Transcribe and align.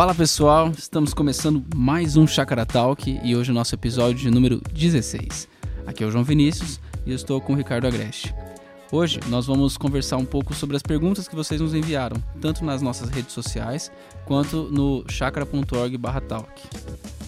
Fala 0.00 0.14
pessoal, 0.14 0.72
estamos 0.78 1.12
começando 1.12 1.62
mais 1.76 2.16
um 2.16 2.26
Chakra 2.26 2.64
Talk 2.64 3.20
e 3.22 3.36
hoje 3.36 3.50
o 3.50 3.54
nosso 3.54 3.74
episódio 3.74 4.14
de 4.14 4.30
número 4.30 4.58
16. 4.72 5.46
Aqui 5.86 6.02
é 6.02 6.06
o 6.06 6.10
João 6.10 6.24
Vinícius 6.24 6.80
e 7.04 7.10
eu 7.10 7.16
estou 7.16 7.38
com 7.38 7.52
o 7.52 7.56
Ricardo 7.56 7.86
Agreste. 7.86 8.34
Hoje 8.90 9.20
nós 9.28 9.46
vamos 9.46 9.76
conversar 9.76 10.16
um 10.16 10.24
pouco 10.24 10.54
sobre 10.54 10.74
as 10.74 10.80
perguntas 10.80 11.28
que 11.28 11.36
vocês 11.36 11.60
nos 11.60 11.74
enviaram, 11.74 12.16
tanto 12.40 12.64
nas 12.64 12.80
nossas 12.80 13.10
redes 13.10 13.34
sociais 13.34 13.92
quanto 14.24 14.70
no 14.72 15.04
chakra.org/talk. 15.06 16.62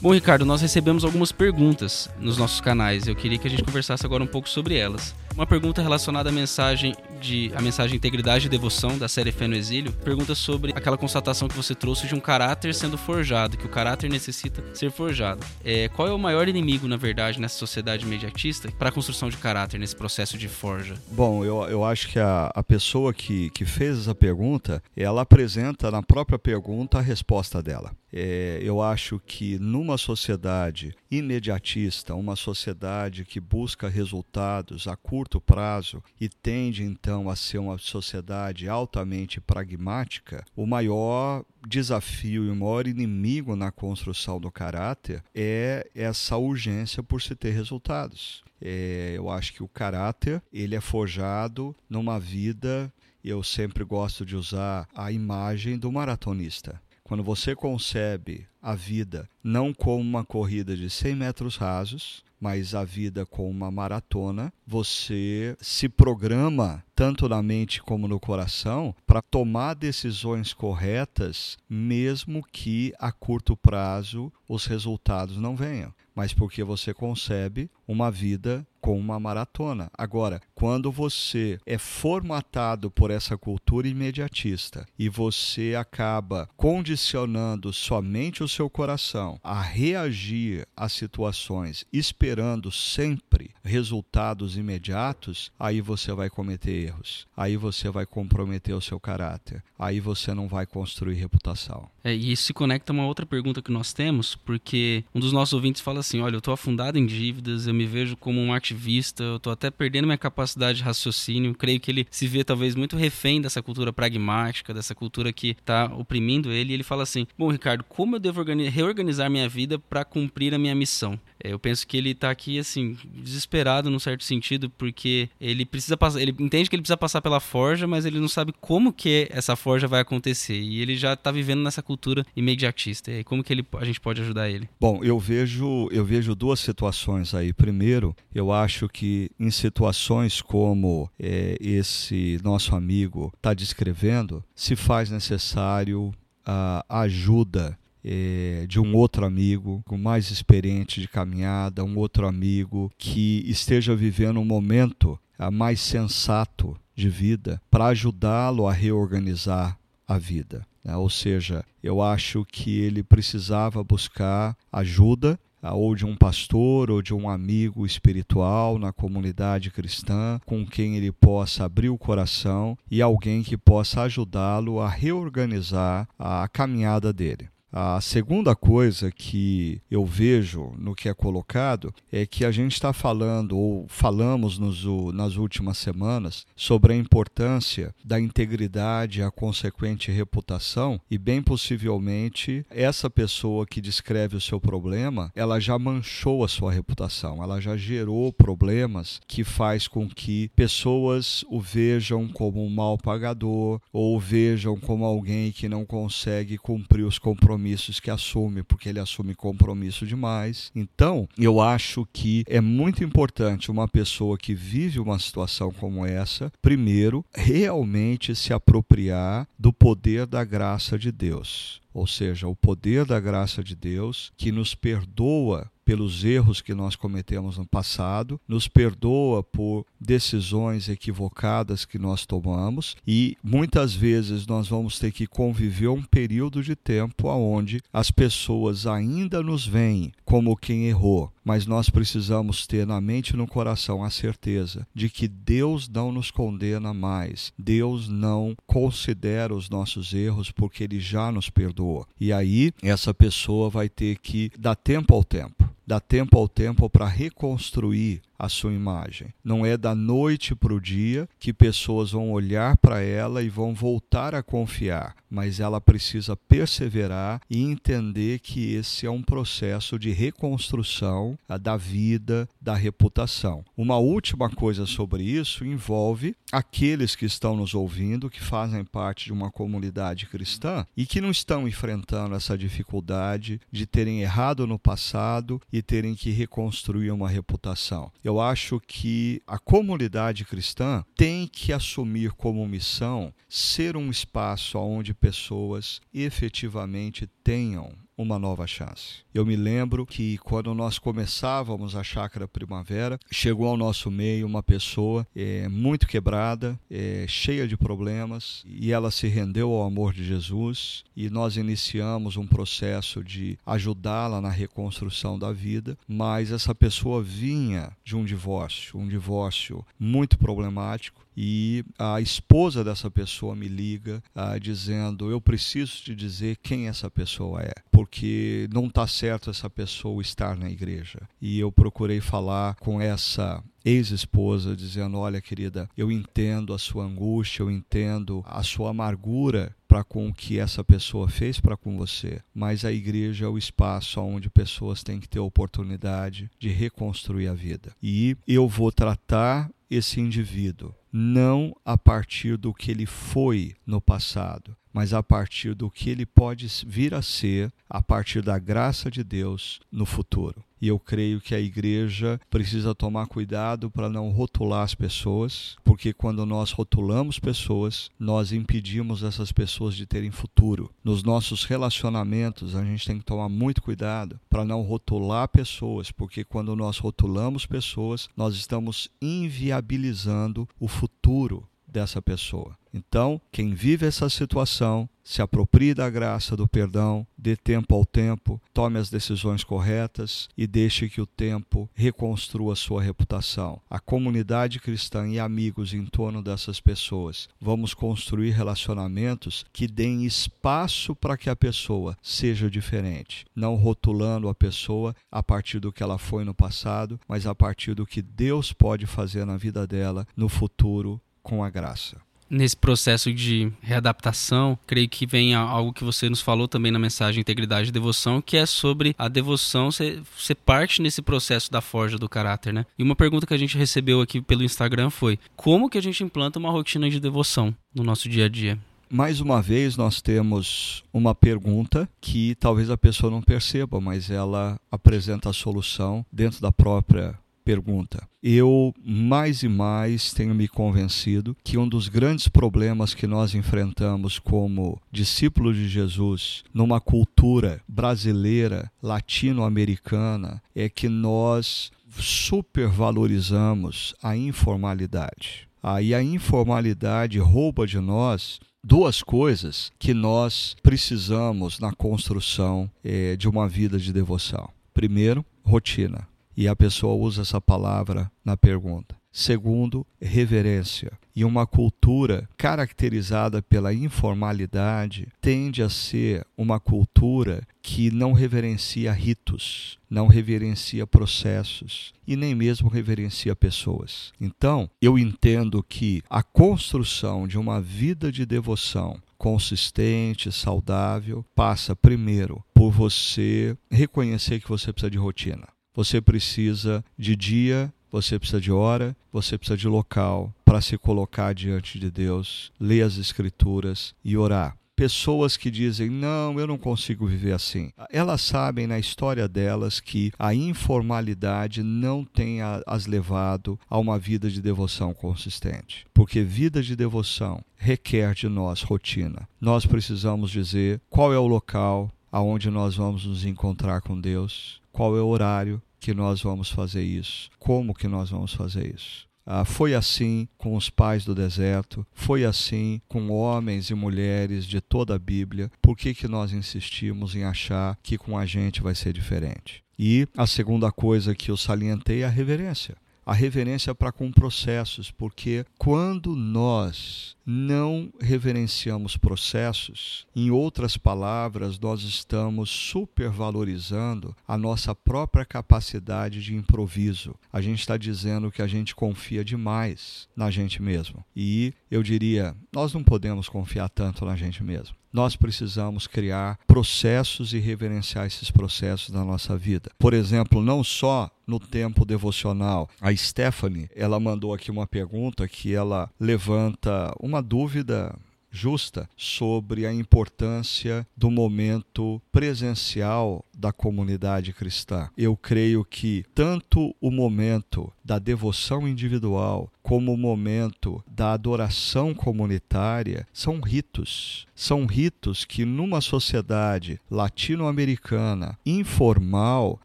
Bom, 0.01 0.15
Ricardo, 0.15 0.47
nós 0.47 0.63
recebemos 0.63 1.05
algumas 1.05 1.31
perguntas 1.31 2.09
nos 2.19 2.39
nossos 2.39 2.63
canais. 2.63 3.07
Eu 3.07 3.15
queria 3.15 3.37
que 3.37 3.47
a 3.47 3.51
gente 3.51 3.65
conversasse 3.65 4.07
agora 4.07 4.25
um 4.25 4.27
pouco 4.27 4.49
sobre 4.49 4.79
elas. 4.79 5.15
Uma 5.35 5.47
pergunta 5.47 5.83
relacionada 5.83 6.31
à 6.31 6.33
mensagem 6.33 6.95
de 7.23 7.53
a 7.55 7.63
mensagem 7.63 7.97
Integridade 7.97 8.47
e 8.47 8.49
Devoção 8.49 8.99
da 8.99 9.09
série 9.09 9.31
Fé 9.31 9.47
no 9.47 9.55
Exílio 9.55 9.93
pergunta 9.93 10.35
sobre 10.35 10.73
aquela 10.75 10.99
constatação 10.99 11.47
que 11.47 11.57
você 11.57 11.75
trouxe 11.75 12.09
de 12.09 12.15
um 12.15 12.21
caráter 12.21 12.75
sendo 12.75 12.99
forjado, 12.99 13.57
que 13.57 13.65
o 13.65 13.69
caráter 13.69 14.11
necessita 14.11 14.63
ser 14.75 14.91
forjado. 14.91 15.47
É, 15.65 15.89
qual 15.89 16.09
é 16.09 16.13
o 16.13 16.19
maior 16.19 16.49
inimigo, 16.49 16.89
na 16.89 16.97
verdade, 16.97 17.41
nessa 17.41 17.57
sociedade 17.57 18.05
imediatista 18.05 18.71
para 18.73 18.89
a 18.89 18.93
construção 18.93 19.29
de 19.29 19.37
caráter, 19.37 19.79
nesse 19.79 19.95
processo 19.95 20.37
de 20.37 20.49
forja? 20.49 20.95
Bom, 21.13 21.45
eu, 21.45 21.63
eu 21.69 21.85
acho 21.85 22.09
que 22.09 22.19
a, 22.19 22.51
a 22.53 22.63
pessoa 22.63 23.15
que, 23.15 23.51
que 23.51 23.65
fez 23.65 24.01
essa 24.01 24.15
pergunta, 24.15 24.83
ela 24.97 25.23
apresenta 25.23 25.91
na 25.91 26.03
própria 26.03 26.39
pergunta 26.39 26.99
a 26.99 27.01
resposta 27.01 27.63
dela. 27.63 27.93
É, 28.13 28.61
eu 28.63 28.83
acho 28.83 29.19
que 29.19 29.59
numa 29.59 29.97
sociedade 29.97 30.95
imediatista, 31.11 32.15
uma 32.15 32.37
sociedade 32.37 33.25
que 33.25 33.41
busca 33.41 33.89
resultados 33.89 34.87
a 34.87 34.95
curto 34.97 35.41
prazo 35.41 36.03
e 36.21 36.29
tende 36.29 36.83
então 36.83 37.31
a 37.31 37.37
ser 37.37 37.59
uma 37.59 37.79
sociedade 37.79 38.69
altamente 38.69 39.41
pragmática, 39.41 40.45
o 40.55 40.67
maior 40.67 41.43
desafio 41.67 42.45
e 42.45 42.51
o 42.51 42.57
maior 42.57 42.87
inimigo 42.87 43.57
na 43.57 43.71
construção 43.71 44.39
do 44.39 44.51
caráter 44.51 45.23
é 45.35 45.89
essa 45.95 46.37
urgência 46.37 47.03
por 47.03 47.23
se 47.23 47.35
ter 47.35 47.53
resultados. 47.53 48.45
É, 48.61 49.15
eu 49.17 49.29
acho 49.29 49.53
que 49.53 49.63
o 49.63 49.69
caráter 49.69 50.43
ele 50.53 50.77
é 50.77 50.81
forjado 50.81 51.75
numa 51.89 52.21
vida. 52.21 52.93
Eu 53.25 53.43
sempre 53.43 53.85
gosto 53.85 54.25
de 54.27 54.37
usar 54.37 54.89
a 54.95 55.11
imagem 55.11 55.79
do 55.79 55.91
maratonista. 55.91 56.81
Quando 57.13 57.25
você 57.25 57.55
concebe 57.55 58.47
a 58.63 58.75
vida 58.75 59.29
não 59.45 59.75
como 59.75 60.01
uma 60.01 60.25
corrida 60.25 60.75
de 60.75 60.89
100 60.89 61.15
metros 61.15 61.57
rasos, 61.59 62.25
mas 62.41 62.75
a 62.75 62.85
vida 62.85 63.27
como 63.27 63.51
uma 63.51 63.71
maratona, 63.71 64.51
você 64.67 65.55
se 65.61 65.91
programa 65.91 66.83
tanto 66.95 67.29
na 67.29 67.43
mente 67.43 67.83
como 67.83 68.07
no 68.07 68.21
coração 68.21 68.95
para 69.07 69.23
tomar 69.23 69.75
decisões 69.75 70.53
corretas, 70.53 71.57
mesmo 71.69 72.45
que 72.53 72.93
a 72.99 73.11
curto 73.11 73.57
prazo 73.57 74.33
os 74.49 74.67
resultados 74.67 75.37
não 75.37 75.57
venham, 75.57 75.95
mas 76.15 76.35
porque 76.35 76.63
você 76.63 76.93
concebe 76.93 77.71
uma 77.89 78.11
vida 78.11 78.67
com 78.83 78.99
uma 78.99 79.21
maratona. 79.21 79.89
Agora, 79.97 80.41
quando 80.55 80.91
você 80.91 81.59
é 81.65 81.79
formatado 81.79 82.91
por 82.91 83.13
essa 83.13 83.39
cultura 83.39 83.87
imediatista 83.87 84.85
e 84.99 85.09
você 85.09 85.77
acaba 85.79 86.49
condicionando 86.57 87.73
somente 87.73 88.43
o 88.43 88.49
seu 88.49 88.69
coração 88.69 89.39
a 89.43 89.63
reagir 89.63 90.67
às 90.77 90.93
situações 90.93 91.85
esperando 91.93 92.73
sempre 92.73 93.51
resultados 93.63 94.57
imediatos, 94.57 95.53
aí 95.59 95.81
você 95.81 96.13
vai 96.13 96.29
cometer 96.29 96.82
erros. 96.83 97.27
Aí 97.37 97.57
você 97.57 97.89
vai 97.91 98.07
comprometer 98.07 98.75
o 98.75 98.81
seu 98.81 98.99
caráter. 98.99 99.63
Aí 99.79 100.01
você 100.01 100.35
não 100.35 100.49
vai 100.49 100.67
construir 100.67 101.15
reputação. 101.15 101.89
É, 102.05 102.15
e 102.15 102.33
isso 102.33 102.45
se 102.45 102.53
conecta 102.53 102.93
a 102.93 102.95
uma 102.95 103.07
outra 103.07 103.25
pergunta 103.25 103.63
que 103.63 103.71
nós 103.71 103.93
temos, 103.93 104.35
porque 104.35 105.05
um 105.15 105.21
dos 105.21 105.33
nossos 105.33 105.53
ouvintes 105.53 105.81
fala 105.81 106.01
assim: 106.01 106.21
olha, 106.21 106.35
eu 106.35 106.39
estou 106.39 106.53
afundado 106.53 106.99
em 106.99 107.07
dívidas, 107.07 107.67
eu 107.67 107.75
me 107.75 107.87
vejo 107.87 108.17
como 108.17 108.41
um 108.41 108.53
ativista, 108.53 109.23
eu 109.23 109.37
estou 109.37 109.53
até 109.53 109.71
perdendo 109.71 110.07
minha 110.07 110.19
capacidade 110.19 110.79
de 110.79 110.85
raciocínio. 110.85 111.55
Creio 111.55 111.81
que 111.81 111.91
ele 111.91 112.07
se 112.11 112.27
vê 112.27 112.43
talvez 112.43 112.75
muito 112.75 112.97
refém 112.97 113.41
dessa 113.41 113.63
cultura 113.63 113.93
pragmática, 113.93 114.75
dessa 114.75 114.95
cultura 114.95 115.33
que 115.33 115.51
está 115.51 115.87
oprimindo 115.87 116.51
ele. 116.51 116.73
E 116.73 116.75
ele 116.75 116.83
fala 116.83 117.05
assim: 117.05 117.27
bom, 117.39 117.51
Ricardo, 117.51 117.85
como 117.85 118.17
eu 118.17 118.21
devo 118.21 118.43
reorganizar 118.43 119.31
minha 119.31 119.49
vida 119.49 119.79
para 119.79 120.05
cumprir 120.05 120.55
a 120.55 120.59
minha 120.59 120.75
missão? 120.75 121.19
É, 121.43 121.53
eu 121.53 121.59
penso 121.59 121.87
que 121.87 121.97
ele 121.97 122.11
está 122.11 122.31
aqui 122.31 122.59
assim 122.59 122.97
desesperado 123.15 123.91
num 123.91 123.99
certo 123.99 124.25
sentido, 124.25 124.71
porque 124.71 125.29
ele 125.41 125.65
precisa 125.65 125.97
passar, 125.97 126.21
ele 126.21 126.35
entende 126.39 126.69
que 126.69 126.77
ele 126.77 126.83
precisa 126.83 126.97
passar 126.97 127.21
pela 127.21 127.41
forja, 127.41 127.87
mas 127.87 128.05
ele 128.05 128.19
não 128.19 128.29
sabe 128.29 128.53
como 128.61 128.93
que 128.93 129.29
essa 129.31 129.55
forja 129.55 129.87
vai 129.87 130.01
acontecer. 130.01 130.59
E 130.61 130.81
ele 130.81 130.97
já 130.97 131.13
está 131.13 131.31
vivendo 131.31 131.63
nessa 131.63 131.83
cultura 131.83 131.92
imediatista. 132.37 133.11
E 133.11 133.25
como 133.25 133.43
que 133.43 133.53
ele, 133.53 133.65
a 133.75 133.85
gente 133.85 134.01
pode 134.01 134.21
ajudar 134.21 134.51
ele? 134.51 134.69
Bom, 134.81 135.03
eu 135.03 135.19
vejo, 135.19 135.89
eu 135.91 136.05
vejo 136.05 136.35
duas 136.35 136.61
situações 136.61 137.35
aí. 137.35 137.53
Primeiro, 137.53 138.15
eu 138.35 138.53
acho 138.53 138.89
que 138.89 139.31
em 139.39 139.51
situações 139.51 140.41
como 140.41 141.11
é, 141.19 141.57
esse 141.61 142.39
nosso 142.43 142.75
amigo 142.75 143.33
está 143.37 143.55
descrevendo, 143.55 144.43
se 144.55 144.77
faz 144.77 145.11
necessário 145.11 146.13
a 146.45 146.85
ajuda 147.03 147.79
é, 148.05 148.67
de 148.69 148.81
um 148.81 148.97
outro 148.97 149.25
amigo 149.25 149.83
mais 149.93 150.31
experiente 150.31 151.01
de 151.01 151.09
caminhada, 151.09 151.85
um 151.85 151.97
outro 151.97 152.27
amigo 152.27 152.91
que 152.99 153.45
esteja 153.47 153.95
vivendo 153.95 154.41
um 154.41 154.45
momento 154.45 155.19
a, 155.39 155.51
mais 155.51 155.81
sensato 155.81 156.77
de 156.95 157.09
vida 157.09 157.61
para 157.71 157.87
ajudá-lo 157.87 158.67
a 158.67 158.73
reorganizar 158.73 159.79
a 160.07 160.19
vida. 160.19 160.67
Né? 160.85 160.97
Ou 160.97 161.09
seja, 161.09 161.65
eu 161.83 162.03
acho 162.03 162.45
que 162.45 162.79
ele 162.81 163.03
precisava 163.03 163.83
buscar 163.83 164.57
ajuda 164.73 165.39
ou 165.71 165.95
de 165.95 166.05
um 166.05 166.17
pastor 166.17 166.91
ou 166.91 167.01
de 167.01 167.15
um 167.15 167.29
amigo 167.29 167.87
espiritual 167.87 168.79
na 168.79 168.93
comunidade 168.93 169.71
cristã 169.71 170.41
com 170.45 170.67
quem 170.67 170.97
ele 170.97 171.13
possa 171.13 171.65
abrir 171.65 171.89
o 171.89 171.99
coração 171.99 172.77
e 172.91 173.01
alguém 173.01 173.43
que 173.43 173.57
possa 173.57 174.03
ajudá-lo 174.03 174.81
a 174.81 174.89
reorganizar 174.89 176.09
a 176.19 176.49
caminhada 176.49 177.13
dele. 177.13 177.49
A 177.75 178.03
segunda 178.03 178.55
coisa 178.55 179.11
que 179.11 179.81
eu 179.91 180.05
vejo 180.05 180.75
no 180.77 180.95
que 180.95 181.09
é 181.09 181.15
colocado 181.15 181.95
é 182.13 182.27
que 182.27 182.45
a 182.45 182.51
gente 182.51 182.73
está 182.73 182.93
falando, 182.93 183.57
ou 183.57 183.87
falamos 183.89 184.59
nos, 184.59 184.85
nas 185.15 185.37
últimas 185.37 185.79
semanas, 185.79 186.45
sobre 186.55 186.93
a 186.93 186.97
importância 186.97 187.95
da 188.05 188.21
integridade 188.21 189.23
a 189.23 189.31
consequente 189.31 190.13
reputação, 190.13 191.01
e 191.11 191.17
bem 191.17 191.41
possivelmente 191.41 192.63
essa 192.69 193.09
pessoa 193.09 193.65
que 193.65 193.81
descreve 193.81 194.37
o 194.37 194.41
seu 194.41 194.61
problema, 194.61 195.33
ela 195.35 195.59
já 195.59 195.79
manchou 195.79 196.45
a 196.45 196.49
sua 196.49 196.71
reputação, 196.71 197.43
ela 197.43 197.59
já 197.59 197.75
gerou 197.75 198.35
problemas 198.35 199.19
que 199.27 199.45
faz 199.45 199.89
com 199.89 200.07
que 200.07 200.51
pessoas 200.55 201.43
o 201.49 201.59
vejam 201.59 202.29
como 202.29 202.63
um 202.63 202.69
mal 202.69 202.99
pagador, 202.99 203.81
ou 203.91 204.21
vejam 204.21 204.77
como 204.77 205.07
alguém 205.07 205.51
que 205.51 205.71
não 205.71 205.87
consegue 205.87 206.59
cumprir 206.59 207.05
os 207.05 207.19
compromissos 207.19 207.62
compromissos 207.63 208.01
que 208.01 208.11
assume, 208.11 208.63
porque 208.63 208.89
ele 208.89 208.99
assume 208.99 209.35
compromisso 209.35 210.05
demais. 210.05 210.73
Então, 210.75 211.29
eu 211.39 211.61
acho 211.61 212.07
que 212.13 212.45
é 212.49 212.61
muito 212.61 213.05
importante 213.05 213.71
uma 213.71 213.87
pessoa 213.87 214.37
que 214.37 214.53
vive 214.55 214.99
uma 214.99 215.19
situação 215.19 215.71
como 215.71 216.05
essa, 216.05 216.53
primeiro, 216.61 217.25
realmente 217.33 218.35
se 218.35 218.53
apropriar 218.53 219.47
do 219.57 219.73
poder 219.73 220.27
da 220.27 220.45
graça 220.45 220.99
de 220.99 221.13
Deus. 221.13 221.81
Ou 221.95 222.07
seja, 222.07 222.49
o 222.49 222.57
poder 222.57 223.05
da 223.05 223.21
graça 223.21 223.63
de 223.63 223.77
Deus 223.77 224.33
que 224.37 224.51
nos 224.51 224.75
perdoa 224.75 225.71
pelos 225.93 226.25
erros 226.25 226.63
que 226.63 226.73
nós 226.73 226.97
cometemos 226.97 227.59
no 227.59 227.67
passado, 227.67 228.41
nos 228.49 228.67
perdoa 228.67 229.43
por 229.43 229.85
decisões 230.01 230.89
equivocadas 230.89 231.85
que 231.85 231.99
nós 231.99 232.25
tomamos 232.25 232.97
e 233.07 233.37
muitas 233.45 233.93
vezes 233.93 234.47
nós 234.47 234.69
vamos 234.69 234.99
ter 234.99 235.13
que 235.13 235.27
conviver 235.27 235.89
um 235.89 236.03
período 236.03 236.63
de 236.63 236.75
tempo 236.75 237.29
onde 237.29 237.83
as 237.93 238.11
pessoas 238.11 238.87
ainda 238.87 239.43
nos 239.43 239.67
veem 239.67 240.13
como 240.25 240.57
quem 240.57 240.87
errou, 240.87 241.31
mas 241.45 241.67
nós 241.67 241.91
precisamos 241.91 242.67
ter 242.67 242.87
na 242.87 242.99
mente 242.99 243.35
e 243.35 243.37
no 243.37 243.47
coração 243.47 244.03
a 244.03 244.09
certeza 244.09 244.87
de 244.95 245.11
que 245.11 245.29
Deus 245.29 245.91
não 245.91 246.11
nos 246.11 246.31
condena 246.31 246.95
mais, 246.95 247.53
Deus 247.59 248.09
não 248.09 248.57
considera 248.67 249.55
os 249.55 249.69
nossos 249.69 250.15
erros 250.15 250.51
porque 250.51 250.85
ele 250.85 250.99
já 250.99 251.31
nos 251.31 251.51
perdoou. 251.51 252.07
E 252.19 252.33
aí 252.33 252.73
essa 252.83 253.13
pessoa 253.13 253.69
vai 253.69 253.91
ter 253.91 254.17
que 254.17 254.51
dar 254.59 254.75
tempo 254.75 255.15
ao 255.15 255.23
tempo 255.23 255.62
dá 255.87 256.01
tempo 256.01 256.39
ao 256.39 256.49
tempo 256.49 256.89
para 256.89 257.07
reconstruir 257.07 258.23
a 258.43 258.49
sua 258.49 258.73
imagem. 258.73 259.29
Não 259.45 259.65
é 259.65 259.77
da 259.77 259.95
noite 259.95 260.53
para 260.53 260.75
o 260.75 260.81
dia 260.81 261.29
que 261.39 261.53
pessoas 261.53 262.11
vão 262.11 262.33
olhar 262.33 262.77
para 262.77 263.01
ela 263.01 263.41
e 263.41 263.49
vão 263.49 263.73
voltar 263.73 264.35
a 264.35 264.43
confiar, 264.43 265.15
mas 265.31 265.61
ela 265.61 265.81
precisa 265.81 266.37
perseverar 266.37 267.41
e 267.49 267.63
entender 267.63 268.41
que 268.41 268.75
esse 268.75 269.07
é 269.07 269.11
um 269.11 269.23
processo 269.23 269.97
de 269.97 270.11
reconstrução 270.11 271.39
da 271.61 271.77
vida, 271.77 272.49
da 272.61 272.75
reputação. 272.75 273.65
Uma 273.77 273.99
última 273.99 274.51
coisa 274.51 274.87
sobre 274.87 275.23
isso 275.23 275.65
envolve 275.65 276.35
aqueles 276.51 277.15
que 277.15 277.25
estão 277.25 277.57
nos 277.57 277.75
ouvindo, 277.75 278.29
que 278.29 278.43
fazem 278.43 278.85
parte 278.85 279.27
de 279.27 279.33
uma 279.33 279.53
comunidade 279.53 280.27
cristã 280.27 280.85
e 280.97 281.07
que 281.07 281.21
não 281.21 281.31
estão 281.31 281.69
enfrentando 281.69 282.35
essa 282.35 282.59
dificuldade 282.59 283.61
de 283.71 283.87
terem 283.87 284.21
errado 284.21 284.67
no 284.67 284.81
passado 284.81 285.63
e 285.73 285.81
terem 285.81 286.17
que 286.17 286.31
reconstruir 286.31 287.13
uma 287.13 287.29
reputação. 287.29 288.11
Eu 288.25 288.32
eu 288.33 288.41
acho 288.41 288.81
que 288.81 289.43
a 289.47 289.59
comunidade 289.59 290.47
cristã 290.47 291.05
tem 291.15 291.47
que 291.47 291.71
assumir 291.71 292.33
como 292.33 292.67
missão 292.67 293.31
ser 293.47 293.95
um 293.95 294.11
espaço 294.11 294.79
onde 294.79 295.13
pessoas 295.13 296.01
efetivamente 296.15 297.29
tenham 297.45 297.93
uma 298.17 298.39
nova 298.39 298.67
chance. 298.67 299.23
Eu 299.35 299.45
me 299.47 299.57
lembro 299.57 300.05
que 300.05 300.39
quando 300.39 300.75
nós 300.75 300.99
começávamos 300.99 301.97
a 301.97 302.03
Chácara 302.03 302.47
Primavera, 302.47 303.19
chegou 303.31 303.67
ao 303.67 303.77
nosso 303.77 304.11
meio 304.11 304.47
uma 304.47 304.63
pessoa 304.63 305.27
é, 305.35 305.69
muito 305.69 306.07
quebrada, 306.07 306.79
é, 306.91 307.25
cheia 307.29 307.67
de 307.67 307.77
problemas, 307.77 308.63
e 308.67 308.93
ela 308.93 309.11
se 309.11 309.29
rendeu 309.29 309.73
ao 309.73 309.87
amor 309.87 310.13
de 310.13 310.25
Jesus 310.25 311.05
e 311.17 311.31
nós 311.31 311.57
iniciamos 311.57 312.37
um 312.37 312.47
processo 312.47 313.23
de 313.23 313.59
ajudá-la 313.65 314.41
na 314.41 314.51
reconstrução 314.51 315.39
da 315.39 315.53
vida, 315.53 315.97
mas 316.07 316.51
essa 316.51 316.75
pessoa 316.75 317.23
vinha 317.23 317.93
de 318.05 318.17
um 318.17 318.25
divórcio, 318.25 318.99
um 318.99 319.09
divórcio 319.09 319.85
muito 319.99 320.39
problemático 320.39 321.22
e 321.37 321.85
a 321.99 322.21
esposa 322.21 322.85
dessa 322.85 323.11
pessoa 323.11 323.57
me 323.57 323.69
liga 323.69 324.23
ah, 324.35 324.59
dizendo: 324.59 325.31
Eu 325.31 325.41
preciso 325.41 326.03
te 326.03 326.15
dizer 326.15 326.57
quem 326.63 326.89
essa 326.89 327.11
pessoa 327.11 327.63
é, 327.63 327.73
porque 327.91 328.69
não 328.73 328.87
está 328.87 329.07
certo 329.07 329.51
essa 329.51 329.71
pessoa 329.71 330.21
estar 330.21 330.57
na 330.57 330.71
igreja. 330.71 331.21
E 331.41 331.59
eu 331.59 331.73
procurei 331.73 332.21
falar 332.21 332.75
com 332.77 333.01
essa 333.01 333.63
ex-esposa, 333.85 334.77
dizendo: 334.77 335.19
Olha, 335.19 335.41
querida, 335.41 335.89
eu 335.97 336.11
entendo 336.11 336.75
a 336.75 336.79
sua 336.79 337.05
angústia, 337.05 337.63
eu 337.63 337.71
entendo 337.71 338.45
a 338.47 338.63
sua 338.63 338.91
amargura 338.91 339.75
para 339.89 340.05
com 340.05 340.29
o 340.29 340.35
que 340.35 340.59
essa 340.59 340.83
pessoa 340.83 341.29
fez 341.29 341.61
para 341.61 341.77
com 341.77 341.99
você, 341.99 342.41
mas 342.55 342.85
a 342.85 342.93
igreja 342.93 343.45
é 343.45 343.49
o 343.49 343.59
espaço 343.59 344.21
onde 344.21 344.49
pessoas 344.49 345.03
têm 345.03 345.21
que 345.21 345.29
ter 345.29 345.39
oportunidade 345.39 346.51
de 346.59 346.71
reconstruir 346.71 347.49
a 347.49 347.55
vida. 347.55 347.95
E 348.03 348.37
eu 348.47 348.67
vou 348.67 348.91
tratar 348.91 349.71
esse 349.91 350.19
indivíduo 350.19 350.95
não 351.13 351.77
a 351.85 351.99
partir 351.99 352.57
do 352.57 352.73
que 352.73 352.91
ele 352.91 353.05
foi 353.05 353.75
no 353.87 354.01
passado, 354.01 354.75
mas 354.93 355.13
a 355.15 355.23
partir 355.23 355.75
do 355.75 355.91
que 355.91 356.11
ele 356.11 356.27
pode 356.27 356.67
vir 356.87 357.15
a 357.15 357.23
ser 357.23 357.73
a 357.89 358.03
partir 358.03 358.41
da 358.43 358.59
graça 358.59 359.11
de 359.11 359.23
Deus 359.23 359.79
no 359.91 360.07
futuro. 360.07 360.65
E 360.81 360.89
eu 360.89 360.99
creio 360.99 361.41
que 361.41 361.55
a 361.55 361.61
igreja 361.61 362.41
precisa 362.51 362.93
tomar 362.93 363.27
cuidado 363.29 363.89
para 363.89 364.09
não 364.09 364.31
rotular 364.31 364.83
as 364.83 364.97
pessoas, 364.97 365.77
porque 365.85 366.13
quando 366.13 366.45
nós 366.45 366.73
rotulamos 366.73 367.39
pessoas, 367.39 368.11
nós 368.19 368.51
impedimos 368.51 369.23
essas 369.23 369.53
pessoas 369.53 369.95
de 369.95 370.07
terem 370.07 370.33
futuro. 370.33 370.91
Nos 371.05 371.23
nossos 371.23 371.65
relacionamentos, 371.65 372.75
a 372.75 372.83
gente 372.83 373.07
tem 373.07 373.19
que 373.19 373.25
tomar 373.25 373.49
muito 373.49 373.81
cuidado 373.81 374.41
para 374.51 374.65
não 374.65 374.83
rotular 374.83 375.47
pessoas, 375.47 376.11
porque 376.11 376.43
quando 376.43 376.75
nós 376.75 376.99
rotulamos 376.99 377.65
pessoas, 377.65 378.29
nós 378.37 378.57
estamos 378.57 379.09
inviabilizando 379.21 380.69
o 380.81 380.89
futuro 380.89 381.69
dessa 381.87 382.21
pessoa. 382.21 382.77
Então, 382.95 383.41
quem 383.51 383.73
vive 383.73 384.07
essa 384.07 384.29
situação, 384.29 385.09
se 385.25 385.41
aproprie 385.41 385.95
da 385.95 386.11
graça 386.11 386.55
do 386.55 386.69
perdão, 386.69 387.27
dê 387.39 387.57
tempo 387.57 387.95
ao 387.95 388.05
tempo, 388.05 388.61
tome 388.75 388.99
as 388.99 389.09
decisões 389.09 389.65
corretas 389.65 390.49
e 390.59 390.67
deixe 390.67 391.09
que 391.09 391.21
o 391.21 391.27
tempo 391.27 391.89
reconstrua 391.95 392.77
sua 392.77 393.03
reputação. 393.03 393.81
A 393.89 393.99
comunidade 393.99 394.79
cristã 394.79 395.27
e 395.27 395.39
amigos 395.39 395.95
em 395.95 396.05
torno 396.05 396.43
dessas 396.43 396.81
pessoas, 396.81 397.49
vamos 397.59 397.95
construir 397.95 398.51
relacionamentos 398.51 399.65
que 399.73 399.87
deem 399.87 400.27
espaço 400.27 401.17
para 401.17 401.37
que 401.39 401.49
a 401.49 401.57
pessoa 401.57 402.17
seja 402.23 402.69
diferente, 402.69 403.47
não 403.57 403.75
rotulando 403.75 404.49
a 404.49 404.55
pessoa 404.55 405.17
a 405.31 405.43
partir 405.43 405.79
do 405.79 405.93
que 405.93 406.03
ela 406.03 406.19
foi 406.19 406.45
no 406.45 406.53
passado, 406.53 407.19
mas 407.27 407.47
a 407.47 407.55
partir 407.55 407.95
do 407.95 408.05
que 408.05 408.21
Deus 408.21 408.73
pode 408.73 409.07
fazer 409.07 409.47
na 409.47 409.57
vida 409.57 409.87
dela 409.87 410.27
no 410.37 410.49
futuro 410.49 411.21
com 411.43 411.65
a 411.65 411.71
graça 411.71 412.21
nesse 412.53 412.77
processo 412.77 413.33
de 413.33 413.73
readaptação, 413.81 414.79
creio 414.87 415.09
que 415.09 415.27
vem 415.27 415.55
algo 415.55 415.93
que 415.93 416.05
você 416.05 416.29
nos 416.29 416.43
falou 416.43 416.69
também 416.69 416.93
na 416.93 416.99
mensagem 416.99 417.41
Integridade 417.41 417.89
e 417.89 417.93
Devoção, 417.93 418.43
que 418.43 418.59
é 418.59 418.67
sobre 418.67 419.17
a 419.19 419.27
devoção 419.27 419.91
ser, 419.91 420.23
parte 420.67 421.01
nesse 421.01 421.23
processo 421.23 421.73
da 421.73 421.81
forja 421.81 422.19
do 422.19 422.29
caráter, 422.29 422.73
né? 422.73 422.85
E 422.99 423.03
uma 423.03 423.17
pergunta 423.17 423.47
que 423.47 423.55
a 423.55 423.59
gente 423.59 423.79
recebeu 423.79 424.21
aqui 424.21 424.43
pelo 424.43 424.63
Instagram 424.63 425.09
foi: 425.09 425.39
como 425.57 425.89
que 425.89 425.97
a 425.97 426.03
gente 426.03 426.23
implanta 426.23 426.59
uma 426.59 426.71
rotina 426.71 427.09
de 427.09 427.19
devoção 427.19 427.75
no 427.95 428.05
nosso 428.05 428.29
dia 428.29 428.45
a 428.45 428.49
dia? 428.49 428.79
Mais 429.15 429.41
uma 429.41 429.61
vez, 429.61 429.95
nós 429.95 430.23
temos 430.23 431.05
uma 431.13 431.35
pergunta 431.35 432.09
que 432.19 432.55
talvez 432.55 432.89
a 432.89 432.97
pessoa 432.97 433.31
não 433.31 433.43
perceba, 433.43 434.01
mas 434.01 434.31
ela 434.31 434.81
apresenta 434.91 435.51
a 435.51 435.53
solução 435.53 436.25
dentro 436.33 436.63
da 436.63 436.73
própria 436.73 437.39
pergunta. 437.65 438.27
Eu 438.43 438.93
mais 439.05 439.63
e 439.63 439.69
mais 439.69 440.33
tenho 440.33 440.55
me 440.55 440.67
convencido 440.67 441.57
que 441.63 441.79
um 441.79 441.89
dos 441.89 442.09
grandes 442.09 442.49
problemas 442.49 443.15
que 443.15 443.27
nós 443.27 443.55
enfrentamos 443.55 444.39
como 444.39 445.01
discípulos 445.11 445.77
de 445.77 445.89
Jesus 445.89 446.65
numa 446.75 447.01
cultura 447.01 447.81
brasileira, 447.87 448.91
latino-americana, 449.03 450.63
é 450.75 450.89
que 450.89 451.09
nós 451.09 451.91
supervalorizamos 452.19 454.15
a 454.23 454.37
informalidade. 454.37 455.69
Aí 455.83 456.15
a 456.15 456.23
informalidade 456.23 457.39
rouba 457.39 457.87
de 457.87 457.99
nós 457.99 458.61
duas 458.85 459.23
coisas 459.23 459.93
que 459.99 460.13
nós 460.13 460.77
precisamos 460.83 461.79
na 461.79 461.93
construção 461.93 462.91
é, 463.05 463.37
de 463.37 463.49
uma 463.49 463.69
vida 463.69 463.99
de 463.99 464.13
devoção. 464.13 464.69
Primeiro, 464.93 465.45
rotina 465.65 466.29
e 466.57 466.69
a 466.69 466.77
pessoa 466.77 467.15
usa 467.15 467.43
essa 467.43 467.61
palavra 467.61 468.31
na 468.45 468.57
pergunta. 468.57 469.17
Segundo, 469.33 470.07
reverência. 470.21 471.11
E 471.35 471.43
uma 471.43 471.67
cultura 471.67 472.47
caracterizada 472.59 473.63
pela 473.63 473.95
informalidade 473.95 475.29
tende 475.41 475.83
a 475.83 475.89
ser 475.89 476.47
uma 476.55 476.79
cultura 476.79 477.67
que 477.81 478.11
não 478.11 478.35
reverencia 478.35 479.11
ritos, 479.11 479.99
não 480.11 480.27
reverencia 480.27 481.07
processos 481.07 482.13
e 482.27 482.37
nem 482.37 482.55
mesmo 482.55 482.91
reverencia 482.91 483.57
pessoas. 483.57 484.33
Então, 484.39 484.91
eu 485.01 485.19
entendo 485.19 485.83
que 485.83 486.23
a 486.29 486.43
construção 486.43 487.49
de 487.49 487.57
uma 487.57 487.81
vida 487.81 488.31
de 488.31 488.45
devoção 488.45 489.19
consistente, 489.39 490.53
saudável, 490.53 491.45
passa 491.55 491.97
primeiro 491.97 492.63
por 492.75 492.93
você 492.93 493.77
reconhecer 493.91 494.61
que 494.61 494.69
você 494.69 494.93
precisa 494.93 495.11
de 495.11 495.19
rotina. 495.19 495.67
Você 495.95 496.21
precisa 496.21 497.05
de 497.19 497.37
dia, 497.37 497.93
você 498.11 498.39
precisa 498.39 498.61
de 498.61 498.73
hora, 498.73 499.17
você 499.33 499.59
precisa 499.59 499.77
de 499.77 499.89
local 499.89 500.55
para 500.65 500.81
se 500.81 500.97
colocar 500.97 501.55
diante 501.55 501.99
de 501.99 502.11
Deus, 502.11 502.73
ler 502.81 503.03
as 503.03 503.19
Escrituras 503.19 504.15
e 504.25 504.37
orar. 504.37 504.77
Pessoas 504.95 505.57
que 505.57 505.71
dizem, 505.71 506.09
não, 506.11 506.61
eu 506.61 506.67
não 506.67 506.79
consigo 506.79 507.27
viver 507.27 507.53
assim. 507.53 507.91
Elas 508.11 508.41
sabem 508.43 508.87
na 508.87 508.99
história 508.99 509.49
delas 509.49 510.01
que 510.01 510.31
a 510.39 510.55
informalidade 510.55 511.83
não 511.83 512.25
tem 512.25 512.61
as 512.87 513.07
levado 513.07 513.79
a 513.89 513.99
uma 513.99 514.19
vida 514.19 514.51
de 514.51 514.61
devoção 514.61 515.13
consistente. 515.13 516.07
Porque 516.15 516.43
vida 516.43 516.83
de 516.83 516.95
devoção 516.95 517.65
requer 517.77 518.35
de 518.35 518.49
nós 518.49 518.83
rotina. 518.83 519.49
Nós 519.61 519.85
precisamos 519.85 520.51
dizer 520.51 521.01
qual 521.11 521.33
é 521.33 521.39
o 521.39 521.47
local 521.47 522.11
aonde 522.31 522.71
nós 522.71 522.97
vamos 522.97 523.27
nos 523.27 523.45
encontrar 523.45 524.03
com 524.03 524.19
Deus 524.19 524.82
qual 524.93 525.17
é 525.17 525.21
o 525.21 525.27
horário 525.27 525.81
que 525.99 526.13
nós 526.13 526.43
vamos 526.43 526.71
fazer 526.71 527.03
isso, 527.03 527.49
como 527.59 527.95
que 527.95 528.09
nós 528.09 528.31
vamos 528.31 528.53
fazer 528.53 528.95
isso. 528.95 529.27
Ah, 529.45 529.65
foi 529.65 529.95
assim 529.95 530.49
com 530.57 530.77
os 530.77 530.89
pais 530.89 531.25
do 531.25 531.35
deserto, 531.35 532.07
foi 532.13 532.45
assim 532.45 533.01
com 533.09 533.31
homens 533.31 533.91
e 533.91 533.95
mulheres 533.95 534.65
de 534.65 534.81
toda 534.81 535.17
a 535.17 535.19
Bíblia. 535.19 535.71
Por 535.81 535.97
que, 535.97 536.15
que 536.15 536.29
nós 536.29 536.53
insistimos 536.53 537.35
em 537.35 537.43
achar 537.43 537.99
que 538.03 538.17
com 538.17 538.39
a 538.39 538.47
gente 538.47 538.81
vai 538.81 538.95
ser 538.95 539.13
diferente? 539.13 539.83
E 539.99 540.27
a 540.37 540.47
segunda 540.47 540.91
coisa 540.91 541.35
que 541.35 541.51
eu 541.51 541.57
salientei 541.57 542.23
é 542.23 542.27
a 542.27 542.29
reverência. 542.29 542.97
A 543.25 543.33
reverência 543.33 543.95
para 543.95 544.13
com 544.13 544.31
processos, 544.31 545.11
porque 545.11 545.65
quando 545.79 546.35
nós 546.35 547.37
não 547.45 548.13
reverenciamos 548.21 549.17
processos, 549.17 550.27
em 550.35 550.51
outras 550.51 550.97
palavras, 550.97 551.79
nós 551.79 552.03
estamos 552.03 552.71
supervalorizando 552.71 554.35
a 554.47 554.57
nossa 554.57 554.95
própria 554.95 555.45
capacidade 555.45 556.43
de 556.43 556.55
improviso. 556.55 557.35
A 557.53 557.61
gente 557.61 557.81
está 557.81 557.97
dizendo 557.97 558.51
que 558.51 558.63
a 558.63 558.67
gente 558.67 558.95
confia 558.95 559.45
demais 559.45 560.29
na 560.37 560.51
gente 560.51 560.81
mesmo. 560.81 561.25
E 561.35 561.73
eu 561.91 562.03
diria, 562.03 562.57
nós 562.73 562.93
não 562.93 563.03
podemos 563.03 563.49
confiar 563.49 563.89
tanto 563.89 564.25
na 564.25 564.37
gente 564.37 564.63
mesmo 564.63 565.02
nós 565.13 565.37
precisamos 565.37 566.07
criar 566.07 566.59
processos 566.67 567.53
e 567.53 567.59
reverenciar 567.59 568.27
esses 568.27 568.51
processos 568.51 569.11
na 569.11 569.25
nossa 569.25 569.57
vida. 569.57 569.91
Por 569.99 570.15
exemplo, 570.15 570.63
não 570.63 570.83
só 570.83 571.31
no 571.47 571.61
tempo 571.61 572.05
devocional. 572.05 572.89
A 573.01 573.15
Stephanie, 573.15 573.91
ela 573.95 574.19
mandou 574.19 574.55
aqui 574.55 574.71
uma 574.71 574.87
pergunta 574.87 575.47
que 575.47 575.75
ela 575.75 576.09
levanta 576.19 577.13
uma 577.21 577.43
dúvida 577.43 578.17
justa 578.53 579.09
sobre 579.17 579.87
a 579.87 579.93
importância 579.93 581.07
do 581.17 581.31
momento 581.31 582.21
presencial 582.31 583.45
da 583.57 583.73
comunidade 583.73 584.53
cristã. 584.53 585.09
Eu 585.17 585.37
creio 585.37 585.85
que 585.85 586.25
tanto 586.35 586.95
o 587.01 587.11
momento 587.11 587.91
da 588.05 588.19
devoção 588.19 588.87
individual 588.87 589.73
como 589.83 590.13
o 590.13 590.17
momento 590.17 591.03
da 591.07 591.33
adoração 591.33 592.15
comunitária 592.15 593.27
são 593.33 593.61
ritos. 593.61 594.47
São 594.55 594.87
ritos 594.87 595.45
que, 595.45 595.65
numa 595.65 596.01
sociedade 596.01 597.01
latino-americana 597.11 598.59
informal, 598.65 599.81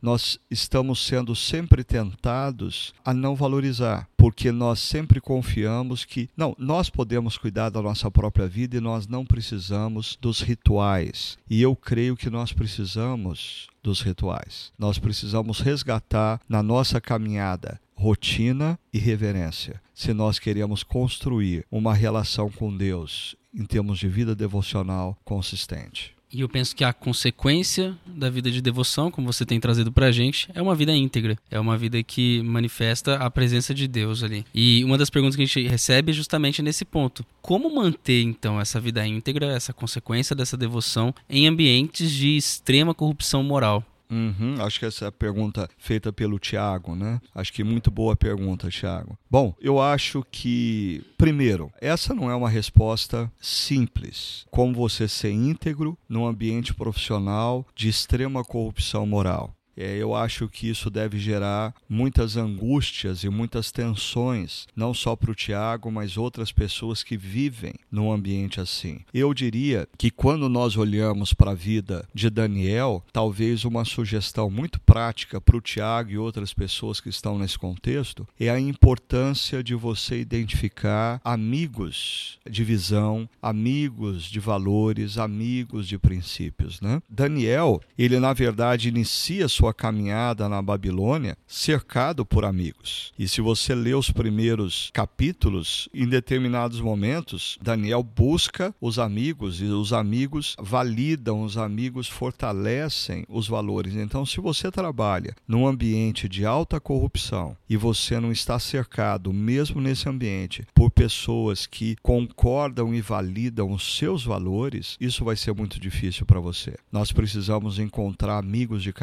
nós 0.02 0.40
estamos 0.52 1.04
sendo 1.06 1.36
sempre 1.36 1.84
tentados 1.84 2.94
a 3.04 3.14
não 3.14 3.36
valorizar, 3.36 4.08
porque 4.27 4.51
nós 4.51 4.81
sempre 4.81 5.22
confiamos 5.22 6.03
que, 6.03 6.29
não, 6.36 6.53
nós 6.60 6.89
podemos 6.89 7.38
cuidar 7.38 7.69
da 7.69 7.81
nossa 7.81 8.12
própria 8.12 8.46
vida 8.46 8.75
e 8.75 8.81
nós 8.81 9.07
não 9.07 9.25
precisamos 9.25 10.17
dos 10.19 10.41
rituais. 10.41 11.38
E 11.50 11.62
eu 11.62 11.74
creio 11.74 12.17
que 12.17 12.29
nós 12.29 12.51
precisamos 12.51 13.67
dos 13.81 14.01
rituais. 14.01 14.74
Nós 14.77 15.00
precisamos 15.00 15.62
resgatar 15.62 16.41
na 16.50 16.62
nossa 16.62 17.00
caminhada 17.00 17.79
rotina 17.96 18.77
e 18.91 19.00
reverência. 19.00 19.81
Se 19.96 20.12
nós 20.12 20.39
queremos 20.39 20.84
construir 20.84 21.65
uma 21.72 21.93
relação 21.93 22.51
com 22.51 22.75
Deus 22.75 23.34
em 23.55 23.63
termos 23.63 23.98
de 23.98 24.10
vida 24.10 24.36
devocional 24.36 25.17
consistente. 25.24 26.17
E 26.31 26.41
eu 26.41 26.50
penso 26.50 26.75
que 26.75 26.84
a 26.84 26.91
consequência 26.91 27.96
da 28.05 28.29
vida 28.29 28.51
de 28.51 28.62
devoção, 28.62 29.10
como 29.10 29.31
você 29.31 29.46
tem 29.46 29.60
trazido 29.60 29.91
pra 29.91 30.12
gente, 30.12 30.50
é 30.53 30.62
uma 30.62 30.75
vida 30.75 30.93
íntegra. 30.93 31.38
É 31.50 31.60
uma 31.60 31.77
vida 31.77 32.01
que 32.03 32.41
manifesta 32.43 33.15
a 33.15 33.31
presença 33.31 33.74
de 33.74 33.88
Deus 33.88 34.24
ali. 34.24 34.46
E 34.53 34.84
uma 34.84 34.98
das 34.98 35.10
perguntas 35.10 35.36
que 35.36 35.43
a 35.43 35.46
gente 35.46 35.67
recebe 35.67 36.12
é 36.12 36.13
justamente 36.13 36.62
nesse 36.62 36.84
ponto. 36.84 37.25
Como 37.41 37.74
manter, 37.74 38.22
então, 38.24 38.60
essa 38.60 38.79
vida 38.79 39.05
íntegra, 39.07 39.48
essa 39.48 39.72
consequência 39.72 40.36
dessa 40.36 40.57
devoção 40.57 41.13
em 41.29 41.48
ambientes 41.48 42.12
de 42.12 42.36
extrema 42.36 42.93
corrupção 42.93 43.41
moral? 43.41 43.84
Uhum, 44.10 44.56
acho 44.60 44.80
que 44.80 44.86
essa 44.86 45.06
é 45.06 45.08
a 45.08 45.12
pergunta 45.12 45.70
feita 45.78 46.14
pelo 46.14 46.40
Tiago, 46.40 46.96
né? 46.96 47.20
Acho 47.36 47.52
que 47.52 47.64
muito 47.64 47.92
boa 47.92 48.16
pergunta, 48.16 48.70
Tiago. 48.70 49.18
Bom, 49.30 49.54
eu 49.60 49.82
acho 49.82 50.26
que, 50.32 51.04
primeiro, 51.18 51.72
essa 51.82 52.14
não 52.14 52.32
é 52.32 52.36
uma 52.36 52.50
resposta 52.50 53.32
simples. 53.40 54.46
Como 54.50 54.74
você 54.74 55.08
ser 55.08 55.32
íntegro 55.32 55.98
num 56.08 56.26
ambiente 56.26 56.74
profissional 56.74 57.66
de 57.76 57.90
extrema 57.90 58.44
corrupção 58.44 59.06
moral. 59.06 59.57
É, 59.77 59.96
eu 59.96 60.15
acho 60.15 60.50
que 60.50 60.67
isso 60.67 60.89
deve 60.89 61.19
gerar 61.19 61.74
muitas 61.88 62.36
angústias 62.36 63.24
e 63.24 63.29
muitas 63.29 63.72
tensões, 63.72 64.67
não 64.75 64.93
só 64.93 65.15
para 65.15 65.31
o 65.31 65.36
Tiago, 65.36 65.91
mas 65.91 66.17
outras 66.17 66.51
pessoas 66.51 67.03
que 67.03 67.15
vivem 67.15 67.75
num 67.91 68.12
ambiente 68.12 68.60
assim. 68.60 69.00
Eu 69.13 69.34
diria 69.34 69.88
que 69.98 70.10
quando 70.10 70.50
nós 70.50 70.75
olhamos 70.75 71.34
para 71.34 71.51
a 71.51 71.55
vida 71.55 72.07
de 72.13 72.29
Daniel, 72.29 73.03
talvez 73.13 73.63
uma 73.65 73.86
sugestão 73.86 74.50
muito 74.50 74.79
prática 74.81 75.39
para 75.39 75.55
o 75.55 75.62
Tiago 75.62 76.10
e 76.10 76.17
outras 76.17 76.53
pessoas 76.53 77.00
que 77.00 77.10
estão 77.10 77.38
nesse 77.38 77.57
contexto 77.57 78.27
é 78.39 78.50
a 78.50 78.60
importância 78.60 79.63
de 79.63 79.75
você 79.75 80.19
identificar 80.19 81.22
amigos 81.24 82.39
de 82.50 82.63
visão, 82.63 83.29
amigos 83.41 84.24
de 84.24 84.39
valores, 84.39 85.17
amigos 85.17 85.88
de 85.88 85.98
princípios. 85.98 86.81
Né? 86.81 87.01
Daniel, 87.10 87.81
ele 87.98 88.19
na 88.19 88.34
verdade 88.34 88.89
inicia 88.89 89.48
sua 89.48 89.67
sua 89.68 89.74
caminhada 89.74 90.48
na 90.48 90.62
Babilônia 90.62 91.38
cercado 91.46 92.26
por 92.26 92.46
amigos. 92.46 93.12
E 93.20 93.28
se 93.28 93.42
você 93.42 93.76
lê 93.76 93.94
os 93.94 94.10
primeiros 94.10 94.90
capítulos, 94.94 95.90
em 95.94 96.08
determinados 96.08 96.80
momentos, 96.80 97.58
Daniel 97.62 98.02
busca 98.02 98.74
os 98.80 98.98
amigos 98.98 99.62
e 99.62 99.66
os 99.66 99.92
amigos 99.92 100.56
validam, 100.60 101.42
os 101.42 101.58
amigos 101.58 102.08
fortalecem 102.08 103.26
os 103.28 103.48
valores. 103.48 103.96
Então, 103.96 104.26
se 104.26 104.40
você 104.40 104.72
trabalha 104.72 105.36
num 105.48 105.68
ambiente 105.68 106.30
de 106.30 106.46
alta 106.46 106.80
corrupção 106.80 107.58
e 107.70 107.76
você 107.76 108.20
não 108.20 108.32
está 108.32 108.58
cercado, 108.60 109.34
mesmo 109.34 109.82
nesse 109.82 110.08
ambiente, 110.08 110.66
por 110.74 110.90
pessoas 110.92 111.66
que 111.66 111.98
concordam 112.02 112.94
e 112.94 113.02
validam 113.02 113.72
os 113.72 113.98
seus 113.98 114.24
valores, 114.24 114.96
isso 115.00 115.26
vai 115.26 115.36
ser 115.36 115.54
muito 115.54 115.80
difícil 115.80 116.26
para 116.26 116.40
você. 116.40 116.76
Nós 116.92 117.12
precisamos 117.12 117.80
encontrar 117.80 118.38
amigos 118.38 118.82
de 118.82 118.94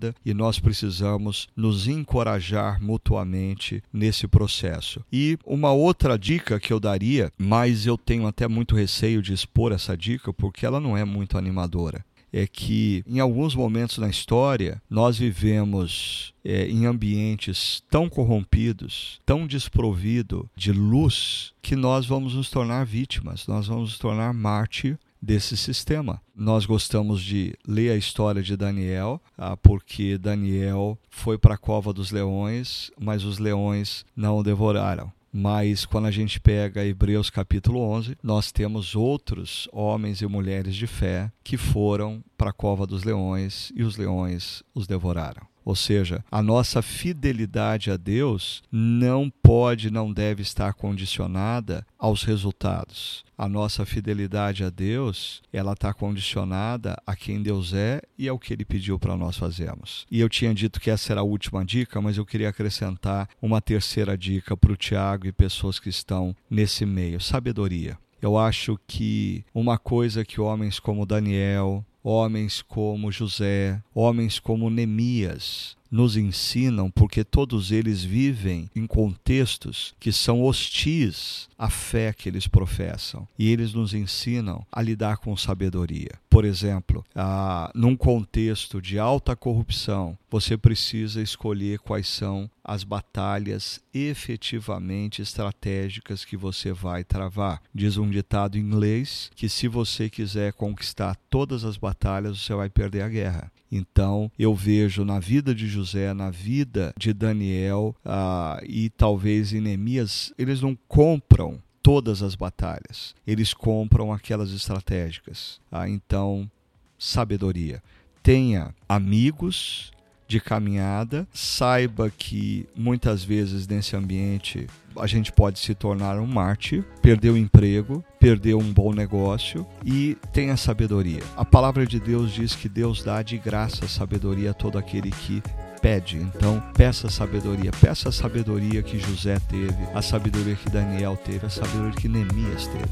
caminhada 0.00 0.14
e 0.24 0.32
nós 0.32 0.58
precisamos 0.58 1.48
nos 1.54 1.86
encorajar 1.86 2.82
mutuamente 2.82 3.82
nesse 3.92 4.26
processo. 4.26 5.04
E 5.12 5.38
uma 5.44 5.72
outra 5.72 6.18
dica 6.18 6.58
que 6.58 6.72
eu 6.72 6.80
daria, 6.80 7.30
mas 7.38 7.86
eu 7.86 7.98
tenho 7.98 8.26
até 8.26 8.48
muito 8.48 8.74
receio 8.74 9.22
de 9.22 9.32
expor 9.34 9.72
essa 9.72 9.96
dica 9.96 10.32
porque 10.32 10.64
ela 10.64 10.80
não 10.80 10.96
é 10.96 11.04
muito 11.04 11.36
animadora 11.36 12.04
é 12.32 12.46
que 12.46 13.02
em 13.08 13.18
alguns 13.18 13.56
momentos 13.56 13.98
na 13.98 14.08
história 14.08 14.80
nós 14.88 15.18
vivemos 15.18 16.32
é, 16.44 16.68
em 16.68 16.86
ambientes 16.86 17.82
tão 17.90 18.08
corrompidos, 18.08 19.20
tão 19.26 19.48
desprovidos 19.48 20.44
de 20.54 20.72
luz, 20.72 21.52
que 21.60 21.74
nós 21.74 22.06
vamos 22.06 22.34
nos 22.34 22.48
tornar 22.48 22.86
vítimas, 22.86 23.48
nós 23.48 23.66
vamos 23.66 23.90
nos 23.90 23.98
tornar 23.98 24.32
mártir 24.32 24.96
desse 25.20 25.56
sistema. 25.56 26.20
Nós 26.34 26.64
gostamos 26.64 27.22
de 27.22 27.54
ler 27.66 27.90
a 27.90 27.96
história 27.96 28.42
de 28.42 28.56
Daniel, 28.56 29.20
ah, 29.36 29.56
porque 29.56 30.16
Daniel 30.16 30.98
foi 31.10 31.36
para 31.36 31.54
a 31.54 31.58
cova 31.58 31.92
dos 31.92 32.10
leões, 32.10 32.90
mas 32.98 33.24
os 33.24 33.38
leões 33.38 34.04
não 34.16 34.38
o 34.38 34.42
devoraram. 34.42 35.12
Mas 35.32 35.86
quando 35.86 36.06
a 36.06 36.10
gente 36.10 36.40
pega 36.40 36.84
Hebreus 36.84 37.30
capítulo 37.30 37.80
11, 37.80 38.16
nós 38.22 38.50
temos 38.50 38.96
outros 38.96 39.68
homens 39.72 40.20
e 40.20 40.26
mulheres 40.26 40.74
de 40.74 40.88
fé 40.88 41.30
que 41.44 41.56
foram 41.56 42.22
para 42.36 42.50
a 42.50 42.52
cova 42.54 42.84
dos 42.84 43.04
leões 43.04 43.72
e 43.76 43.84
os 43.84 43.96
leões 43.96 44.62
os 44.74 44.88
devoraram. 44.88 45.46
Ou 45.70 45.76
seja, 45.76 46.24
a 46.32 46.42
nossa 46.42 46.82
fidelidade 46.82 47.92
a 47.92 47.96
Deus 47.96 48.60
não 48.72 49.30
pode, 49.30 49.88
não 49.88 50.12
deve 50.12 50.42
estar 50.42 50.74
condicionada 50.74 51.86
aos 51.96 52.24
resultados. 52.24 53.24
A 53.38 53.48
nossa 53.48 53.86
fidelidade 53.86 54.64
a 54.64 54.68
Deus, 54.68 55.40
ela 55.52 55.74
está 55.74 55.94
condicionada 55.94 57.00
a 57.06 57.14
quem 57.14 57.40
Deus 57.40 57.72
é 57.72 58.02
e 58.18 58.28
ao 58.28 58.36
que 58.36 58.52
Ele 58.52 58.64
pediu 58.64 58.98
para 58.98 59.16
nós 59.16 59.36
fazermos. 59.36 60.08
E 60.10 60.18
eu 60.18 60.28
tinha 60.28 60.52
dito 60.52 60.80
que 60.80 60.90
essa 60.90 61.12
era 61.12 61.20
a 61.20 61.24
última 61.24 61.64
dica, 61.64 62.00
mas 62.00 62.18
eu 62.18 62.26
queria 62.26 62.48
acrescentar 62.48 63.28
uma 63.40 63.60
terceira 63.60 64.18
dica 64.18 64.56
para 64.56 64.72
o 64.72 64.76
Tiago 64.76 65.28
e 65.28 65.32
pessoas 65.32 65.78
que 65.78 65.88
estão 65.88 66.34
nesse 66.50 66.84
meio: 66.84 67.20
sabedoria. 67.20 67.96
Eu 68.20 68.36
acho 68.36 68.78
que 68.88 69.44
uma 69.54 69.78
coisa 69.78 70.24
que 70.24 70.40
homens 70.40 70.78
como 70.78 71.06
Daniel, 71.06 71.84
homens 72.02 72.62
como 72.62 73.10
José, 73.12 73.82
homens 73.94 74.40
como 74.40 74.70
Neemias 74.70 75.76
nos 75.90 76.16
ensinam, 76.16 76.90
porque 76.90 77.24
todos 77.24 77.72
eles 77.72 78.04
vivem 78.04 78.70
em 78.74 78.86
contextos 78.86 79.94
que 79.98 80.12
são 80.12 80.42
hostis 80.42 81.48
à 81.58 81.68
fé 81.68 82.12
que 82.12 82.28
eles 82.28 82.46
professam. 82.46 83.26
E 83.38 83.50
eles 83.50 83.74
nos 83.74 83.92
ensinam 83.92 84.64
a 84.70 84.80
lidar 84.80 85.18
com 85.18 85.36
sabedoria. 85.36 86.12
Por 86.30 86.44
exemplo, 86.44 87.04
ah, 87.14 87.70
num 87.74 87.96
contexto 87.96 88.80
de 88.80 88.98
alta 88.98 89.34
corrupção, 89.34 90.16
você 90.30 90.56
precisa 90.56 91.20
escolher 91.20 91.80
quais 91.80 92.06
são 92.06 92.48
as 92.62 92.84
batalhas 92.84 93.80
efetivamente 93.92 95.20
estratégicas 95.20 96.24
que 96.24 96.36
você 96.36 96.72
vai 96.72 97.02
travar. 97.02 97.60
Diz 97.74 97.96
um 97.96 98.08
ditado 98.08 98.56
inglês 98.56 99.30
que 99.34 99.48
se 99.48 99.66
você 99.66 100.08
quiser 100.08 100.52
conquistar 100.52 101.16
todas 101.28 101.64
as 101.64 101.76
batalhas, 101.76 102.40
você 102.40 102.54
vai 102.54 102.70
perder 102.70 103.02
a 103.02 103.08
guerra. 103.08 103.52
Então, 103.70 104.30
eu 104.38 104.54
vejo 104.54 105.04
na 105.04 105.20
vida 105.20 105.54
de 105.54 105.68
José, 105.68 106.12
na 106.12 106.30
vida 106.30 106.92
de 106.98 107.12
Daniel 107.12 107.94
ah, 108.04 108.60
e 108.66 108.90
talvez 108.90 109.52
em 109.52 109.60
Neemias, 109.60 110.32
eles 110.36 110.60
não 110.60 110.76
compram 110.88 111.62
todas 111.82 112.22
as 112.22 112.34
batalhas, 112.34 113.14
eles 113.26 113.54
compram 113.54 114.12
aquelas 114.12 114.50
estratégicas. 114.52 115.60
Ah, 115.70 115.88
então, 115.88 116.50
sabedoria. 116.98 117.82
Tenha 118.22 118.74
amigos 118.88 119.92
de 120.30 120.40
caminhada, 120.40 121.26
saiba 121.32 122.08
que 122.08 122.64
muitas 122.76 123.24
vezes 123.24 123.66
nesse 123.66 123.96
ambiente 123.96 124.68
a 124.96 125.06
gente 125.06 125.32
pode 125.32 125.58
se 125.58 125.74
tornar 125.74 126.18
um 126.20 126.26
mártir, 126.26 126.84
perder 127.02 127.30
o 127.30 127.36
emprego, 127.36 128.04
perder 128.20 128.54
um 128.54 128.72
bom 128.72 128.92
negócio 128.92 129.66
e 129.84 130.16
tenha 130.32 130.56
sabedoria. 130.56 131.20
A 131.36 131.44
palavra 131.44 131.84
de 131.84 131.98
Deus 131.98 132.32
diz 132.32 132.54
que 132.54 132.68
Deus 132.68 133.02
dá 133.02 133.22
de 133.22 133.38
graça 133.38 133.88
sabedoria 133.88 134.52
a 134.52 134.54
todo 134.54 134.78
aquele 134.78 135.10
que 135.10 135.42
pede. 135.82 136.16
Então, 136.16 136.62
peça 136.74 137.10
sabedoria, 137.10 137.72
peça 137.80 138.10
a 138.10 138.12
sabedoria 138.12 138.84
que 138.84 139.00
José 139.00 139.36
teve, 139.48 139.82
a 139.92 140.00
sabedoria 140.00 140.54
que 140.54 140.70
Daniel 140.70 141.16
teve, 141.16 141.46
a 141.46 141.50
sabedoria 141.50 141.92
que 141.92 142.08
Neemias 142.08 142.68
teve. 142.68 142.86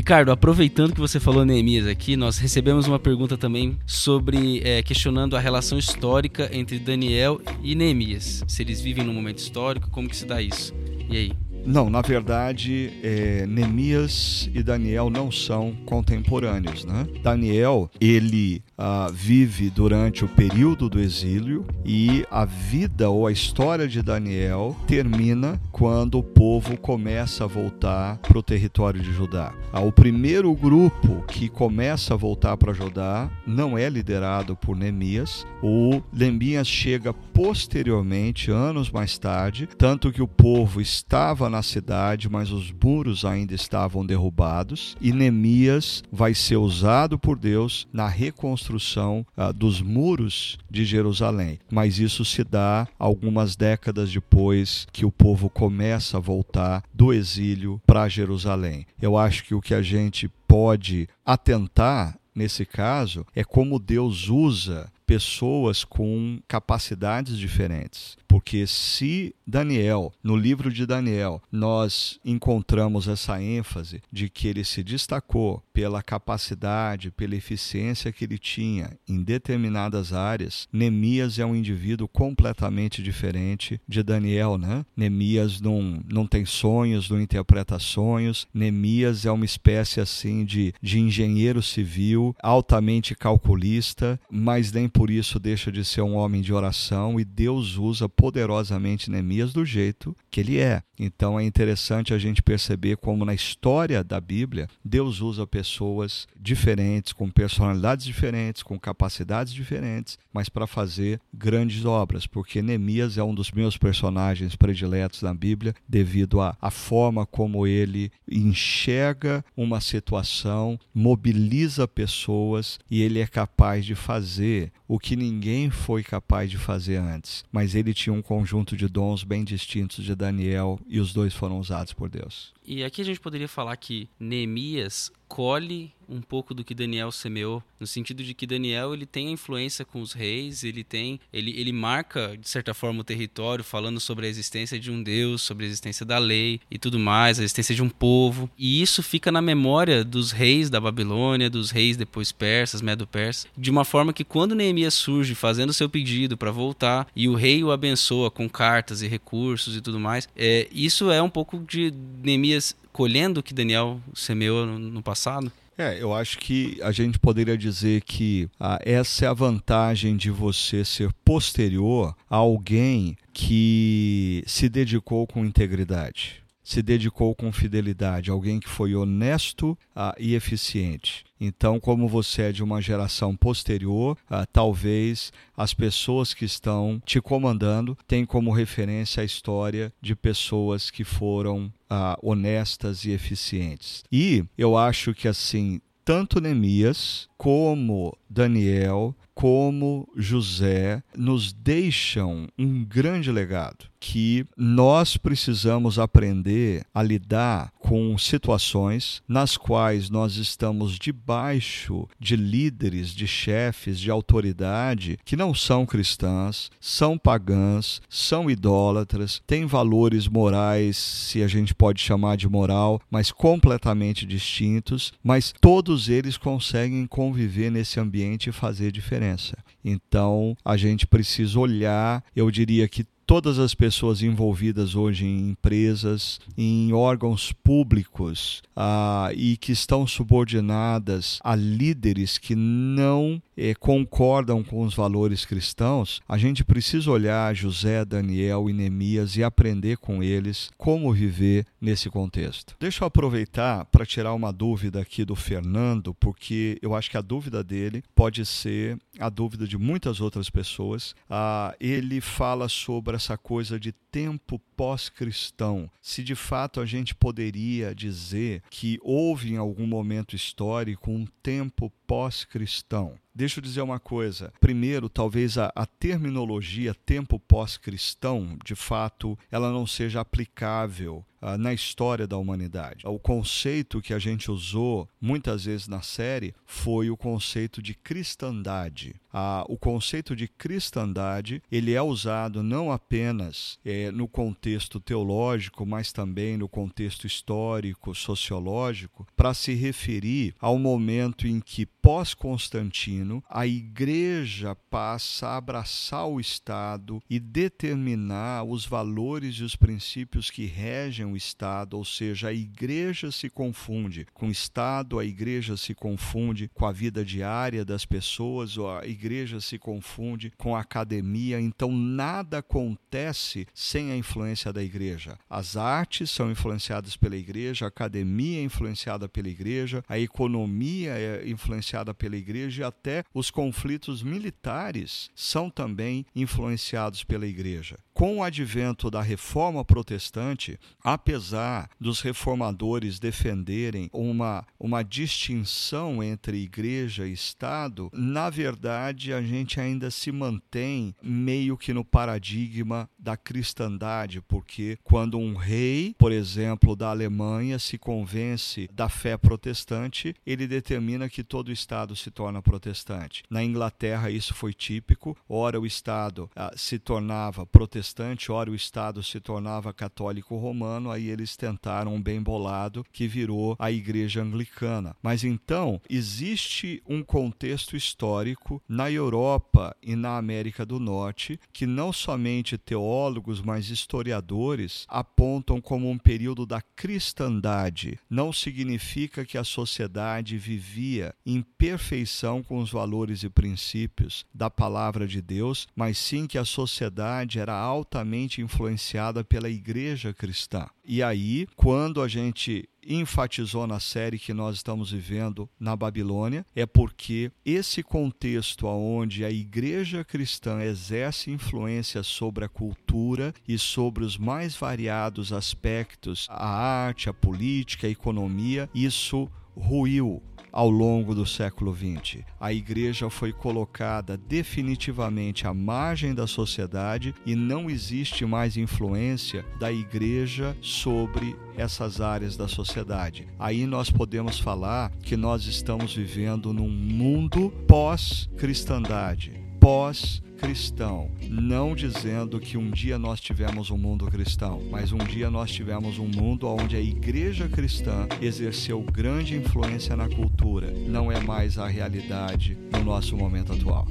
Ricardo, 0.00 0.32
aproveitando 0.32 0.94
que 0.94 1.00
você 1.00 1.20
falou 1.20 1.44
Neemias 1.44 1.86
aqui, 1.86 2.16
nós 2.16 2.38
recebemos 2.38 2.88
uma 2.88 2.98
pergunta 2.98 3.36
também 3.36 3.78
sobre 3.84 4.62
é, 4.64 4.82
questionando 4.82 5.36
a 5.36 5.38
relação 5.38 5.78
histórica 5.78 6.48
entre 6.54 6.78
Daniel 6.78 7.38
e 7.62 7.74
Neemias. 7.74 8.42
Se 8.48 8.62
eles 8.62 8.80
vivem 8.80 9.04
num 9.04 9.12
momento 9.12 9.40
histórico, 9.40 9.90
como 9.90 10.08
que 10.08 10.16
se 10.16 10.24
dá 10.24 10.40
isso? 10.40 10.72
E 11.06 11.18
aí? 11.18 11.32
Não, 11.64 11.90
na 11.90 12.00
verdade, 12.00 12.92
é, 13.02 13.46
Neemias 13.46 14.50
e 14.54 14.62
Daniel 14.62 15.10
não 15.10 15.30
são 15.30 15.74
contemporâneos. 15.84 16.84
Né? 16.84 17.06
Daniel, 17.22 17.90
ele 18.00 18.62
ah, 18.76 19.10
vive 19.12 19.70
durante 19.70 20.24
o 20.24 20.28
período 20.28 20.88
do 20.88 21.00
exílio 21.00 21.66
e 21.84 22.24
a 22.30 22.44
vida 22.44 23.10
ou 23.10 23.26
a 23.26 23.32
história 23.32 23.86
de 23.86 24.02
Daniel 24.02 24.76
termina 24.86 25.60
quando 25.70 26.18
o 26.18 26.22
povo 26.22 26.76
começa 26.76 27.44
a 27.44 27.46
voltar 27.46 28.18
para 28.18 28.38
o 28.38 28.42
território 28.42 29.00
de 29.00 29.12
Judá. 29.12 29.52
Ah, 29.72 29.80
o 29.80 29.92
primeiro 29.92 30.54
grupo 30.54 31.22
que 31.28 31.48
começa 31.48 32.14
a 32.14 32.16
voltar 32.16 32.56
para 32.56 32.72
Judá 32.72 33.30
não 33.46 33.76
é 33.76 33.88
liderado 33.88 34.56
por 34.56 34.76
Neemias. 34.76 35.46
O 35.62 36.00
Neemias 36.12 36.66
chega 36.66 37.12
posteriormente, 37.42 38.50
anos 38.50 38.90
mais 38.90 39.16
tarde, 39.16 39.66
tanto 39.66 40.12
que 40.12 40.20
o 40.20 40.28
povo 40.28 40.78
estava 40.78 41.48
na 41.48 41.62
cidade, 41.62 42.28
mas 42.28 42.50
os 42.50 42.70
muros 42.70 43.24
ainda 43.24 43.54
estavam 43.54 44.04
derrubados, 44.04 44.94
e 45.00 45.10
Neemias 45.10 46.04
vai 46.12 46.34
ser 46.34 46.58
usado 46.58 47.18
por 47.18 47.38
Deus 47.38 47.88
na 47.90 48.06
reconstrução 48.06 49.24
ah, 49.34 49.52
dos 49.52 49.80
muros 49.80 50.58
de 50.70 50.84
Jerusalém. 50.84 51.58
Mas 51.72 51.98
isso 51.98 52.26
se 52.26 52.44
dá 52.44 52.86
algumas 52.98 53.56
décadas 53.56 54.12
depois 54.12 54.86
que 54.92 55.06
o 55.06 55.10
povo 55.10 55.48
começa 55.48 56.18
a 56.18 56.20
voltar 56.20 56.84
do 56.92 57.10
exílio 57.10 57.80
para 57.86 58.06
Jerusalém. 58.06 58.84
Eu 59.00 59.16
acho 59.16 59.44
que 59.44 59.54
o 59.54 59.62
que 59.62 59.72
a 59.72 59.80
gente 59.80 60.30
pode 60.46 61.08
atentar 61.24 62.20
nesse 62.34 62.64
caso 62.64 63.26
é 63.34 63.44
como 63.44 63.78
Deus 63.78 64.28
usa 64.28 64.90
pessoas 65.10 65.82
com 65.82 66.38
capacidades 66.46 67.36
diferentes. 67.36 68.16
Porque 68.30 68.64
se 68.64 69.34
Daniel, 69.44 70.12
no 70.22 70.36
livro 70.36 70.72
de 70.72 70.86
Daniel, 70.86 71.42
nós 71.50 72.20
encontramos 72.24 73.08
essa 73.08 73.42
ênfase 73.42 74.00
de 74.12 74.28
que 74.28 74.46
ele 74.46 74.62
se 74.62 74.84
destacou 74.84 75.60
pela 75.72 76.00
capacidade, 76.00 77.10
pela 77.10 77.34
eficiência 77.34 78.12
que 78.12 78.22
ele 78.22 78.38
tinha 78.38 78.96
em 79.08 79.20
determinadas 79.20 80.12
áreas, 80.12 80.68
Neemias 80.72 81.40
é 81.40 81.44
um 81.44 81.56
indivíduo 81.56 82.06
completamente 82.06 83.02
diferente 83.02 83.80
de 83.88 84.00
Daniel, 84.00 84.56
né? 84.56 84.86
Neemias 84.96 85.60
não, 85.60 86.00
não 86.08 86.24
tem 86.24 86.44
sonhos, 86.44 87.10
não 87.10 87.20
interpreta 87.20 87.80
sonhos. 87.80 88.46
Neemias 88.54 89.26
é 89.26 89.32
uma 89.32 89.44
espécie 89.44 90.00
assim 90.00 90.44
de, 90.44 90.72
de 90.80 91.00
engenheiro 91.00 91.60
civil, 91.60 92.36
altamente 92.40 93.16
calculista, 93.16 94.20
mas 94.30 94.70
nem 94.70 94.88
por 94.88 95.10
isso 95.10 95.40
deixa 95.40 95.72
de 95.72 95.84
ser 95.84 96.02
um 96.02 96.14
homem 96.14 96.40
de 96.40 96.52
oração 96.52 97.18
e 97.18 97.24
Deus 97.24 97.76
usa 97.76 98.08
poderosamente 98.20 99.10
Neemias 99.10 99.50
do 99.54 99.64
jeito 99.64 100.14
que 100.30 100.40
ele 100.40 100.58
é. 100.58 100.82
Então 100.98 101.40
é 101.40 101.42
interessante 101.42 102.12
a 102.12 102.18
gente 102.18 102.42
perceber 102.42 102.98
como 102.98 103.24
na 103.24 103.32
história 103.32 104.04
da 104.04 104.20
Bíblia 104.20 104.68
Deus 104.84 105.22
usa 105.22 105.46
pessoas 105.46 106.28
diferentes, 106.38 107.14
com 107.14 107.30
personalidades 107.30 108.04
diferentes, 108.04 108.62
com 108.62 108.78
capacidades 108.78 109.54
diferentes, 109.54 110.18
mas 110.30 110.50
para 110.50 110.66
fazer 110.66 111.18
grandes 111.32 111.86
obras, 111.86 112.26
porque 112.26 112.60
Neemias 112.60 113.16
é 113.16 113.22
um 113.22 113.34
dos 113.34 113.50
meus 113.52 113.78
personagens 113.78 114.54
prediletos 114.54 115.22
na 115.22 115.32
Bíblia 115.32 115.74
devido 115.88 116.42
à, 116.42 116.54
à 116.60 116.70
forma 116.70 117.24
como 117.24 117.66
ele 117.66 118.12
enxerga 118.30 119.42
uma 119.56 119.80
situação, 119.80 120.78
mobiliza 120.92 121.88
pessoas 121.88 122.78
e 122.90 123.00
ele 123.00 123.18
é 123.18 123.26
capaz 123.26 123.86
de 123.86 123.94
fazer 123.94 124.70
o 124.86 124.98
que 124.98 125.14
ninguém 125.16 125.70
foi 125.70 126.02
capaz 126.02 126.50
de 126.50 126.58
fazer 126.58 126.96
antes. 126.96 127.44
Mas 127.52 127.74
ele 127.76 127.94
tinha 127.94 128.09
um 128.10 128.22
conjunto 128.22 128.76
de 128.76 128.88
dons 128.88 129.24
bem 129.24 129.44
distintos 129.44 130.04
de 130.04 130.14
Daniel 130.14 130.78
e 130.86 131.00
os 131.00 131.12
dois 131.12 131.34
foram 131.34 131.58
usados 131.58 131.92
por 131.92 132.08
Deus. 132.08 132.52
E 132.66 132.84
aqui 132.84 133.02
a 133.02 133.04
gente 133.04 133.20
poderia 133.20 133.48
falar 133.48 133.76
que 133.76 134.08
Neemias 134.18 135.10
colhe 135.28 135.92
um 136.10 136.20
pouco 136.20 136.52
do 136.52 136.64
que 136.64 136.74
Daniel 136.74 137.12
semeou, 137.12 137.62
no 137.78 137.86
sentido 137.86 138.22
de 138.22 138.34
que 138.34 138.46
Daniel 138.46 138.92
ele 138.92 139.06
tem 139.06 139.28
a 139.28 139.32
influência 139.32 139.84
com 139.84 140.00
os 140.00 140.12
reis, 140.12 140.64
ele 140.64 140.82
tem, 140.82 141.20
ele, 141.32 141.58
ele 141.58 141.72
marca 141.72 142.36
de 142.36 142.48
certa 142.48 142.74
forma 142.74 143.00
o 143.00 143.04
território, 143.04 143.62
falando 143.62 144.00
sobre 144.00 144.26
a 144.26 144.28
existência 144.28 144.78
de 144.78 144.90
um 144.90 145.02
Deus, 145.02 145.42
sobre 145.42 145.64
a 145.64 145.68
existência 145.68 146.04
da 146.04 146.18
lei 146.18 146.60
e 146.70 146.78
tudo 146.78 146.98
mais, 146.98 147.38
a 147.38 147.42
existência 147.42 147.74
de 147.74 147.82
um 147.82 147.88
povo, 147.88 148.50
e 148.58 148.82
isso 148.82 149.02
fica 149.02 149.30
na 149.30 149.40
memória 149.40 150.04
dos 150.04 150.32
reis 150.32 150.68
da 150.68 150.80
Babilônia, 150.80 151.48
dos 151.48 151.70
reis 151.70 151.96
depois 151.96 152.32
persas, 152.32 152.82
medo-persas, 152.82 153.46
de 153.56 153.70
uma 153.70 153.84
forma 153.84 154.12
que 154.12 154.24
quando 154.24 154.54
Neemias 154.54 154.94
surge 154.94 155.34
fazendo 155.34 155.72
seu 155.72 155.88
pedido 155.88 156.36
para 156.36 156.50
voltar 156.50 157.06
e 157.14 157.28
o 157.28 157.34
rei 157.34 157.62
o 157.62 157.70
abençoa 157.70 158.30
com 158.30 158.48
cartas 158.48 159.02
e 159.02 159.08
recursos 159.08 159.76
e 159.76 159.80
tudo 159.80 160.00
mais, 160.00 160.28
é, 160.36 160.68
isso 160.72 161.10
é 161.10 161.22
um 161.22 161.30
pouco 161.30 161.64
de 161.68 161.92
Neemias 162.22 162.74
colhendo 162.92 163.40
o 163.40 163.42
que 163.42 163.54
Daniel 163.54 164.00
semeou 164.14 164.66
no, 164.66 164.78
no 164.78 165.02
passado? 165.02 165.50
É, 165.78 166.00
eu 166.00 166.14
acho 166.14 166.38
que 166.38 166.78
a 166.82 166.92
gente 166.92 167.18
poderia 167.18 167.56
dizer 167.56 168.02
que 168.02 168.48
ah, 168.58 168.78
essa 168.82 169.24
é 169.24 169.28
a 169.28 169.32
vantagem 169.32 170.16
de 170.16 170.30
você 170.30 170.84
ser 170.84 171.12
posterior 171.24 172.14
a 172.28 172.36
alguém 172.36 173.16
que 173.32 174.44
se 174.46 174.68
dedicou 174.68 175.26
com 175.26 175.44
integridade 175.44 176.42
se 176.62 176.82
dedicou 176.82 177.34
com 177.34 177.50
fidelidade, 177.50 178.30
alguém 178.30 178.60
que 178.60 178.68
foi 178.68 178.94
honesto 178.94 179.76
ah, 179.94 180.14
e 180.16 180.36
eficiente. 180.36 181.24
Então, 181.40 181.80
como 181.80 182.06
você 182.06 182.42
é 182.42 182.52
de 182.52 182.62
uma 182.62 182.82
geração 182.82 183.34
posterior, 183.34 184.16
ah, 184.28 184.44
talvez 184.44 185.32
as 185.56 185.72
pessoas 185.72 186.34
que 186.34 186.44
estão 186.44 187.00
te 187.04 187.20
comandando 187.20 187.96
tenham 188.06 188.26
como 188.26 188.52
referência 188.52 189.22
a 189.22 189.24
história 189.24 189.92
de 190.00 190.14
pessoas 190.14 190.90
que 190.90 191.02
foram 191.02 191.72
ah, 191.88 192.18
honestas 192.22 193.04
e 193.04 193.10
eficientes. 193.10 194.04
E 194.12 194.44
eu 194.58 194.76
acho 194.76 195.14
que 195.14 195.26
assim, 195.26 195.80
tanto 196.04 196.40
Neemias 196.40 197.28
como 197.38 198.16
Daniel 198.28 199.14
como 199.34 200.06
José 200.14 201.02
nos 201.16 201.50
deixam 201.50 202.46
um 202.58 202.84
grande 202.84 203.32
legado 203.32 203.86
que 204.00 204.46
nós 204.56 205.18
precisamos 205.18 205.98
aprender 205.98 206.84
a 206.94 207.02
lidar 207.02 207.70
com 207.78 208.16
situações 208.16 209.22
nas 209.28 209.56
quais 209.56 210.08
nós 210.08 210.36
estamos 210.36 210.98
debaixo 210.98 212.08
de 212.18 212.34
líderes, 212.34 213.10
de 213.10 213.26
chefes, 213.26 214.00
de 214.00 214.10
autoridade 214.10 215.18
que 215.24 215.36
não 215.36 215.54
são 215.54 215.84
cristãs, 215.84 216.70
são 216.80 217.18
pagãs, 217.18 218.00
são 218.08 218.50
idólatras, 218.50 219.42
têm 219.46 219.66
valores 219.66 220.26
morais, 220.26 220.96
se 220.96 221.42
a 221.42 221.48
gente 221.48 221.74
pode 221.74 222.00
chamar 222.00 222.36
de 222.36 222.48
moral, 222.48 223.00
mas 223.10 223.30
completamente 223.30 224.24
distintos, 224.24 225.12
mas 225.22 225.52
todos 225.60 226.08
eles 226.08 226.38
conseguem 226.38 227.06
conviver 227.06 227.70
nesse 227.70 228.00
ambiente 228.00 228.48
e 228.48 228.52
fazer 228.52 228.90
diferença. 228.90 229.58
Então, 229.84 230.56
a 230.64 230.76
gente 230.76 231.06
precisa 231.06 231.58
olhar, 231.58 232.24
eu 232.34 232.50
diria 232.50 232.88
que 232.88 233.04
todas 233.30 233.60
as 233.60 233.76
pessoas 233.76 234.24
envolvidas 234.24 234.96
hoje 234.96 235.24
em 235.24 235.50
empresas, 235.50 236.40
em 236.58 236.92
órgãos 236.92 237.52
públicos 237.52 238.60
ah, 238.74 239.30
e 239.36 239.56
que 239.56 239.70
estão 239.70 240.04
subordinadas 240.04 241.38
a 241.44 241.54
líderes 241.54 242.38
que 242.38 242.56
não 242.56 243.40
eh, 243.56 243.72
concordam 243.74 244.64
com 244.64 244.82
os 244.82 244.96
valores 244.96 245.44
cristãos, 245.44 246.20
a 246.28 246.36
gente 246.36 246.64
precisa 246.64 247.08
olhar 247.08 247.54
José, 247.54 248.04
Daniel 248.04 248.68
e 248.68 248.72
Neemias 248.72 249.36
e 249.36 249.44
aprender 249.44 249.98
com 249.98 250.24
eles 250.24 250.68
como 250.76 251.12
viver 251.12 251.64
nesse 251.80 252.10
contexto. 252.10 252.74
Deixa 252.80 253.04
eu 253.04 253.06
aproveitar 253.06 253.84
para 253.84 254.04
tirar 254.04 254.34
uma 254.34 254.52
dúvida 254.52 255.00
aqui 255.00 255.24
do 255.24 255.36
Fernando, 255.36 256.12
porque 256.14 256.78
eu 256.82 256.96
acho 256.96 257.08
que 257.08 257.16
a 257.16 257.22
dúvida 257.22 257.62
dele 257.62 258.02
pode 258.12 258.44
ser 258.44 258.98
a 259.20 259.28
dúvida 259.28 259.68
de 259.68 259.78
muitas 259.78 260.20
outras 260.20 260.50
pessoas. 260.50 261.14
Ah, 261.28 261.76
ele 261.78 262.20
fala 262.20 262.68
sobre 262.68 263.14
a 263.14 263.19
essa 263.20 263.36
coisa 263.36 263.78
de 263.78 263.92
tempo 263.92 264.58
pós-cristão, 264.74 265.90
se 266.00 266.22
de 266.24 266.34
fato 266.34 266.80
a 266.80 266.86
gente 266.86 267.14
poderia 267.14 267.94
dizer 267.94 268.62
que 268.70 268.98
houve 269.02 269.52
em 269.52 269.58
algum 269.58 269.86
momento 269.86 270.34
histórico 270.34 271.10
um 271.10 271.26
tempo 271.42 271.92
pós-cristão. 272.10 273.16
Deixa 273.32 273.60
eu 273.60 273.62
dizer 273.62 273.82
uma 273.82 274.00
coisa. 274.00 274.52
Primeiro, 274.60 275.08
talvez 275.08 275.56
a, 275.56 275.72
a 275.76 275.86
terminologia 275.86 276.92
tempo 276.92 277.38
pós-cristão, 277.38 278.58
de 278.64 278.74
fato, 278.74 279.38
ela 279.50 279.70
não 279.70 279.86
seja 279.86 280.20
aplicável 280.20 281.24
uh, 281.40 281.56
na 281.56 281.72
história 281.72 282.26
da 282.26 282.36
humanidade. 282.36 283.06
O 283.06 283.18
conceito 283.18 284.02
que 284.02 284.12
a 284.12 284.18
gente 284.18 284.50
usou 284.50 285.08
muitas 285.20 285.64
vezes 285.64 285.86
na 285.86 286.02
série 286.02 286.52
foi 286.66 287.08
o 287.08 287.16
conceito 287.16 287.80
de 287.80 287.94
cristandade. 287.94 289.14
Uh, 289.32 289.64
o 289.68 289.78
conceito 289.78 290.34
de 290.34 290.48
cristandade 290.48 291.62
ele 291.70 291.94
é 291.94 292.02
usado 292.02 292.64
não 292.64 292.90
apenas 292.90 293.78
eh, 293.84 294.10
no 294.10 294.26
contexto 294.26 294.98
teológico, 294.98 295.86
mas 295.86 296.12
também 296.12 296.56
no 296.56 296.68
contexto 296.68 297.28
histórico, 297.28 298.12
sociológico, 298.12 299.24
para 299.36 299.54
se 299.54 299.72
referir 299.74 300.52
ao 300.60 300.76
momento 300.78 301.46
em 301.46 301.60
que 301.60 301.86
pós-Constantino, 302.10 303.40
a 303.48 303.68
igreja 303.68 304.74
passa 304.90 305.46
a 305.46 305.56
abraçar 305.58 306.26
o 306.26 306.40
Estado 306.40 307.22
e 307.30 307.38
determinar 307.38 308.64
os 308.64 308.84
valores 308.84 309.54
e 309.54 309.62
os 309.62 309.76
princípios 309.76 310.50
que 310.50 310.66
regem 310.66 311.24
o 311.24 311.36
Estado, 311.36 311.96
ou 311.96 312.04
seja, 312.04 312.48
a 312.48 312.52
igreja 312.52 313.30
se 313.30 313.48
confunde 313.48 314.26
com 314.34 314.48
o 314.48 314.50
Estado, 314.50 315.20
a 315.20 315.24
igreja 315.24 315.76
se 315.76 315.94
confunde 315.94 316.68
com 316.74 316.84
a 316.84 316.90
vida 316.90 317.24
diária 317.24 317.84
das 317.84 318.04
pessoas, 318.04 318.76
a 318.76 319.06
igreja 319.06 319.60
se 319.60 319.78
confunde 319.78 320.52
com 320.58 320.74
a 320.74 320.80
academia, 320.80 321.60
então 321.60 321.92
nada 321.92 322.58
acontece 322.58 323.68
sem 323.72 324.10
a 324.10 324.16
influência 324.16 324.72
da 324.72 324.82
igreja. 324.82 325.38
As 325.48 325.76
artes 325.76 326.28
são 326.28 326.50
influenciadas 326.50 327.16
pela 327.16 327.36
igreja, 327.36 327.84
a 327.84 327.88
academia 327.88 328.58
é 328.58 328.64
influenciada 328.64 329.28
pela 329.28 329.48
igreja, 329.48 330.02
a 330.08 330.18
economia 330.18 331.12
é 331.12 331.48
influenciada 331.48 331.99
influenciada 332.00 332.14
pela 332.14 332.36
igreja 332.36 332.82
e 332.82 332.84
até 332.84 333.24
os 333.34 333.50
conflitos 333.50 334.22
militares 334.22 335.30
são 335.34 335.70
também 335.70 336.24
influenciados 336.34 337.24
pela 337.24 337.46
igreja. 337.46 337.98
Com 338.20 338.36
o 338.36 338.42
advento 338.42 339.10
da 339.10 339.22
reforma 339.22 339.82
protestante, 339.82 340.78
apesar 341.02 341.88
dos 341.98 342.20
reformadores 342.20 343.18
defenderem 343.18 344.10
uma, 344.12 344.66
uma 344.78 345.02
distinção 345.02 346.22
entre 346.22 346.58
igreja 346.58 347.26
e 347.26 347.32
Estado, 347.32 348.10
na 348.12 348.50
verdade 348.50 349.32
a 349.32 349.40
gente 349.40 349.80
ainda 349.80 350.10
se 350.10 350.30
mantém 350.30 351.14
meio 351.22 351.78
que 351.78 351.94
no 351.94 352.04
paradigma 352.04 353.08
da 353.18 353.38
cristandade, 353.38 354.42
porque 354.42 354.98
quando 355.02 355.38
um 355.38 355.54
rei, 355.56 356.14
por 356.18 356.30
exemplo, 356.30 356.94
da 356.94 357.08
Alemanha, 357.08 357.78
se 357.78 357.96
convence 357.96 358.86
da 358.92 359.08
fé 359.08 359.38
protestante, 359.38 360.34
ele 360.44 360.66
determina 360.66 361.26
que 361.26 361.42
todo 361.42 361.72
Estado 361.72 362.14
se 362.14 362.30
torna 362.30 362.60
protestante. 362.60 363.44
Na 363.48 363.64
Inglaterra 363.64 364.30
isso 364.30 364.52
foi 364.52 364.74
típico, 364.74 365.34
ora 365.48 365.80
o 365.80 365.86
Estado 365.86 366.50
ah, 366.54 366.70
se 366.76 366.98
tornava 366.98 367.64
protestante, 367.64 368.09
ora 368.48 368.70
o 368.70 368.74
Estado 368.74 369.22
se 369.22 369.40
tornava 369.40 369.92
católico 369.92 370.56
romano, 370.56 371.10
aí 371.10 371.28
eles 371.28 371.56
tentaram 371.56 372.14
um 372.14 372.22
bem 372.22 372.42
bolado 372.42 373.04
que 373.12 373.26
virou 373.26 373.76
a 373.78 373.90
Igreja 373.90 374.42
Anglicana. 374.42 375.16
Mas 375.22 375.44
então 375.44 376.00
existe 376.08 377.02
um 377.06 377.22
contexto 377.22 377.96
histórico 377.96 378.82
na 378.88 379.10
Europa 379.10 379.96
e 380.02 380.16
na 380.16 380.36
América 380.36 380.84
do 380.84 380.98
Norte 380.98 381.58
que 381.72 381.86
não 381.86 382.12
somente 382.12 382.76
teólogos, 382.76 383.60
mas 383.60 383.90
historiadores 383.90 385.04
apontam 385.08 385.80
como 385.80 386.10
um 386.10 386.18
período 386.18 386.66
da 386.66 386.80
cristandade. 386.80 388.18
Não 388.28 388.52
significa 388.52 389.44
que 389.44 389.58
a 389.58 389.64
sociedade 389.64 390.56
vivia 390.58 391.34
em 391.44 391.62
perfeição 391.62 392.62
com 392.62 392.78
os 392.78 392.90
valores 392.90 393.42
e 393.42 393.50
princípios 393.50 394.44
da 394.54 394.70
palavra 394.70 395.26
de 395.26 395.40
Deus, 395.40 395.88
mas 395.94 396.18
sim 396.18 396.46
que 396.46 396.58
a 396.58 396.64
sociedade 396.64 397.58
era 397.58 397.74
altamente 398.00 398.60
influenciada 398.60 399.44
pela 399.44 399.68
igreja 399.68 400.32
cristã. 400.32 400.86
E 401.04 401.22
aí, 401.22 401.66
quando 401.76 402.20
a 402.20 402.28
gente 402.28 402.88
enfatizou 403.06 403.86
na 403.86 403.98
série 403.98 404.38
que 404.38 404.52
nós 404.52 404.76
estamos 404.76 405.10
vivendo 405.10 405.68
na 405.78 405.96
Babilônia 405.96 406.66
é 406.74 406.84
porque 406.84 407.50
esse 407.64 408.02
contexto 408.02 408.86
onde 408.86 409.44
a 409.44 409.50
igreja 409.50 410.22
cristã 410.24 410.82
exerce 410.82 411.50
influência 411.50 412.22
sobre 412.22 412.64
a 412.64 412.68
cultura 412.68 413.54
e 413.66 413.78
sobre 413.78 414.24
os 414.24 414.36
mais 414.36 414.76
variados 414.76 415.52
aspectos, 415.52 416.46
a 416.50 416.68
arte, 416.68 417.28
a 417.28 417.32
política, 417.32 418.06
a 418.06 418.10
economia, 418.10 418.88
isso 418.94 419.50
ruiu 419.76 420.42
ao 420.72 420.88
longo 420.88 421.34
do 421.34 421.44
século 421.44 421.94
XX. 421.94 422.44
A 422.58 422.72
igreja 422.72 423.28
foi 423.28 423.52
colocada 423.52 424.36
definitivamente 424.36 425.66
à 425.66 425.74
margem 425.74 426.34
da 426.34 426.46
sociedade 426.46 427.34
e 427.44 427.54
não 427.54 427.90
existe 427.90 428.44
mais 428.44 428.76
influência 428.76 429.64
da 429.78 429.90
igreja 429.92 430.76
sobre 430.80 431.56
essas 431.76 432.20
áreas 432.20 432.56
da 432.56 432.68
sociedade. 432.68 433.48
Aí 433.58 433.86
nós 433.86 434.10
podemos 434.10 434.58
falar 434.58 435.10
que 435.22 435.36
nós 435.36 435.66
estamos 435.66 436.14
vivendo 436.14 436.72
num 436.72 436.90
mundo 436.90 437.72
pós-cristandade, 437.86 439.52
pós 439.80 440.42
cristão, 440.60 441.30
não 441.48 441.94
dizendo 441.94 442.60
que 442.60 442.76
um 442.76 442.90
dia 442.90 443.18
nós 443.18 443.40
tivemos 443.40 443.90
um 443.90 443.96
mundo 443.96 444.26
cristão, 444.26 444.82
mas 444.90 445.10
um 445.10 445.16
dia 445.16 445.50
nós 445.50 445.70
tivemos 445.70 446.18
um 446.18 446.26
mundo 446.26 446.68
onde 446.68 446.96
a 446.96 447.00
igreja 447.00 447.66
cristã 447.66 448.28
exerceu 448.42 449.00
grande 449.00 449.56
influência 449.56 450.14
na 450.14 450.28
cultura. 450.28 450.90
Não 450.90 451.32
é 451.32 451.40
mais 451.40 451.78
a 451.78 451.88
realidade 451.88 452.76
no 452.92 453.02
nosso 453.02 453.34
momento 453.36 453.72
atual. 453.72 454.06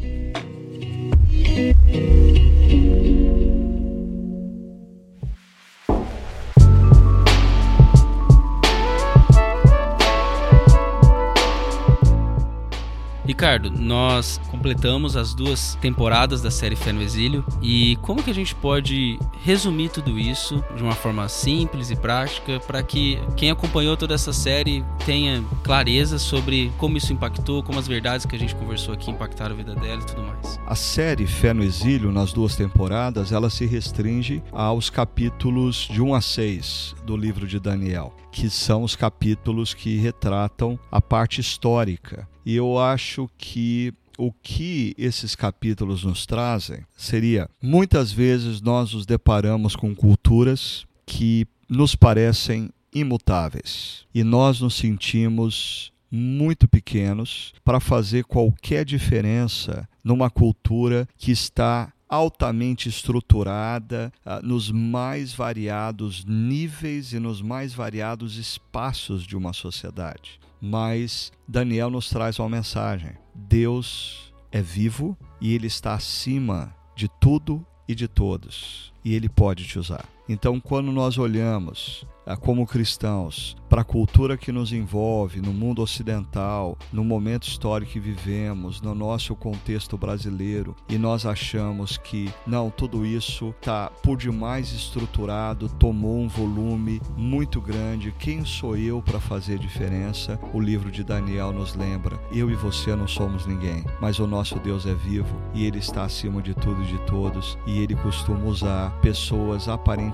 Ricardo, 13.40 13.72
nós 13.72 14.38
completamos 14.52 15.16
as 15.16 15.34
duas 15.34 15.76
temporadas 15.76 16.42
da 16.42 16.52
série 16.52 16.76
Fé 16.76 16.92
no 16.92 17.02
Exílio 17.02 17.42
e 17.62 17.96
como 18.02 18.22
que 18.22 18.30
a 18.30 18.34
gente 18.34 18.54
pode 18.54 19.18
resumir 19.46 19.88
tudo 19.88 20.20
isso 20.20 20.62
de 20.76 20.84
uma 20.84 20.92
forma 20.92 21.30
simples 21.30 21.90
e 21.90 21.96
prática 21.96 22.60
para 22.60 22.84
que 22.84 23.18
quem 23.38 23.50
acompanhou 23.50 23.96
toda 23.96 24.14
essa 24.14 24.34
série 24.34 24.84
tenha 25.06 25.42
clareza 25.64 26.20
sobre 26.20 26.70
como 26.78 26.98
isso 26.98 27.14
impactou, 27.14 27.64
como 27.64 27.80
as 27.80 27.88
verdades 27.88 28.26
que 28.26 28.36
a 28.36 28.40
gente 28.40 28.54
conversou 28.56 28.94
aqui 28.94 29.10
impactaram 29.10 29.56
a 29.56 29.58
vida 29.58 29.74
dela 29.74 30.02
e 30.02 30.06
tudo 30.06 30.22
mais. 30.22 30.60
A 30.68 30.76
série 30.76 31.26
Fé 31.26 31.54
no 31.54 31.64
Exílio, 31.64 32.12
nas 32.12 32.34
duas 32.34 32.58
temporadas, 32.58 33.32
ela 33.32 33.50
se 33.50 33.66
restringe 33.66 34.44
aos 34.52 34.90
capítulos 34.90 35.88
de 35.90 36.02
1 36.02 36.14
a 36.14 36.20
6 36.20 36.96
do 37.06 37.16
livro 37.16 37.48
de 37.48 37.58
Daniel, 37.58 38.14
que 38.34 38.50
são 38.50 38.84
os 38.84 38.98
capítulos 38.98 39.74
que 39.74 39.96
retratam 39.96 40.78
a 40.92 41.00
parte 41.00 41.40
histórica 41.40 42.28
e 42.50 42.56
eu 42.56 42.80
acho 42.80 43.30
que 43.38 43.94
o 44.18 44.32
que 44.32 44.96
esses 44.98 45.36
capítulos 45.36 46.04
nos 46.04 46.26
trazem 46.26 46.80
seria 46.98 47.48
muitas 47.62 48.12
vezes 48.12 48.60
nós 48.60 48.92
nos 48.92 49.06
deparamos 49.06 49.76
com 49.76 49.94
culturas 49.94 50.84
que 51.06 51.46
nos 51.70 51.94
parecem 51.94 52.72
imutáveis 52.92 54.04
e 54.16 54.24
nós 54.24 54.62
nos 54.62 54.74
sentimos 54.74 55.94
muito 56.10 56.68
pequenos 56.68 57.54
para 57.64 57.80
fazer 57.80 58.24
qualquer 58.24 58.84
diferença 58.84 59.88
numa 60.04 60.28
cultura 60.28 61.08
que 61.20 61.32
está 61.32 61.94
altamente 62.10 62.90
estruturada 62.90 64.12
uh, 64.26 64.44
nos 64.44 64.72
mais 64.72 65.32
variados 65.32 66.26
níveis 66.26 67.14
e 67.14 67.20
nos 67.20 67.44
mais 67.44 67.76
variados 67.76 68.38
espaços 68.38 69.22
de 69.22 69.38
uma 69.38 69.54
sociedade. 69.54 70.40
Mas 70.62 71.32
Daniel 71.48 71.90
nos 71.90 72.10
traz 72.10 72.38
uma 72.40 72.50
mensagem: 72.50 73.12
Deus 73.34 74.34
é 74.52 74.62
vivo 74.62 75.18
e 75.40 75.54
ele 75.54 75.68
está 75.68 75.94
acima 75.94 76.76
de 76.96 77.08
tudo 77.20 77.66
e 77.88 77.96
de 77.96 78.08
todos, 78.08 78.94
e 79.04 79.16
ele 79.16 79.30
pode 79.30 79.66
te 79.66 79.80
usar. 79.80 80.06
Então, 80.30 80.60
quando 80.60 80.92
nós 80.92 81.18
olhamos 81.18 82.06
ah, 82.24 82.38
como 82.38 82.68
cristãos 82.68 83.58
para 83.68 83.82
a 83.82 83.84
cultura 83.84 84.38
que 84.38 84.52
nos 84.52 84.72
envolve 84.72 85.42
no 85.42 85.52
mundo 85.52 85.82
ocidental, 85.82 86.78
no 86.94 87.04
momento 87.04 87.48
histórico 87.48 87.94
que 87.94 88.00
vivemos, 88.00 88.82
no 88.82 88.94
nosso 88.94 89.36
contexto 89.36 89.98
brasileiro, 89.98 90.76
e 90.88 90.98
nós 90.98 91.26
achamos 91.26 91.98
que 91.98 92.32
não, 92.46 92.70
tudo 92.70 93.04
isso 93.04 93.54
está 93.60 93.90
por 94.04 94.18
demais 94.18 94.72
estruturado, 94.72 95.70
tomou 95.70 96.20
um 96.20 96.28
volume 96.28 97.02
muito 97.18 97.60
grande. 97.60 98.14
Quem 98.20 98.46
sou 98.46 98.78
eu 98.78 99.02
para 99.02 99.20
fazer 99.20 99.58
diferença? 99.58 100.40
O 100.54 100.60
livro 100.60 100.92
de 100.92 101.04
Daniel 101.04 101.52
nos 101.52 101.74
lembra: 101.74 102.20
eu 102.32 102.52
e 102.52 102.56
você 102.56 102.96
não 102.96 103.08
somos 103.08 103.48
ninguém, 103.48 103.84
mas 104.00 104.20
o 104.20 104.28
nosso 104.28 104.60
Deus 104.60 104.86
é 104.86 104.94
vivo 104.94 105.36
e 105.54 105.66
ele 105.66 105.80
está 105.80 106.04
acima 106.04 106.44
de 106.44 106.54
tudo 106.54 106.84
e 106.84 106.88
de 106.88 107.00
todos, 107.06 107.58
e 107.66 107.80
ele 107.80 107.96
costuma 107.96 108.46
usar 108.46 108.92
pessoas 109.02 109.68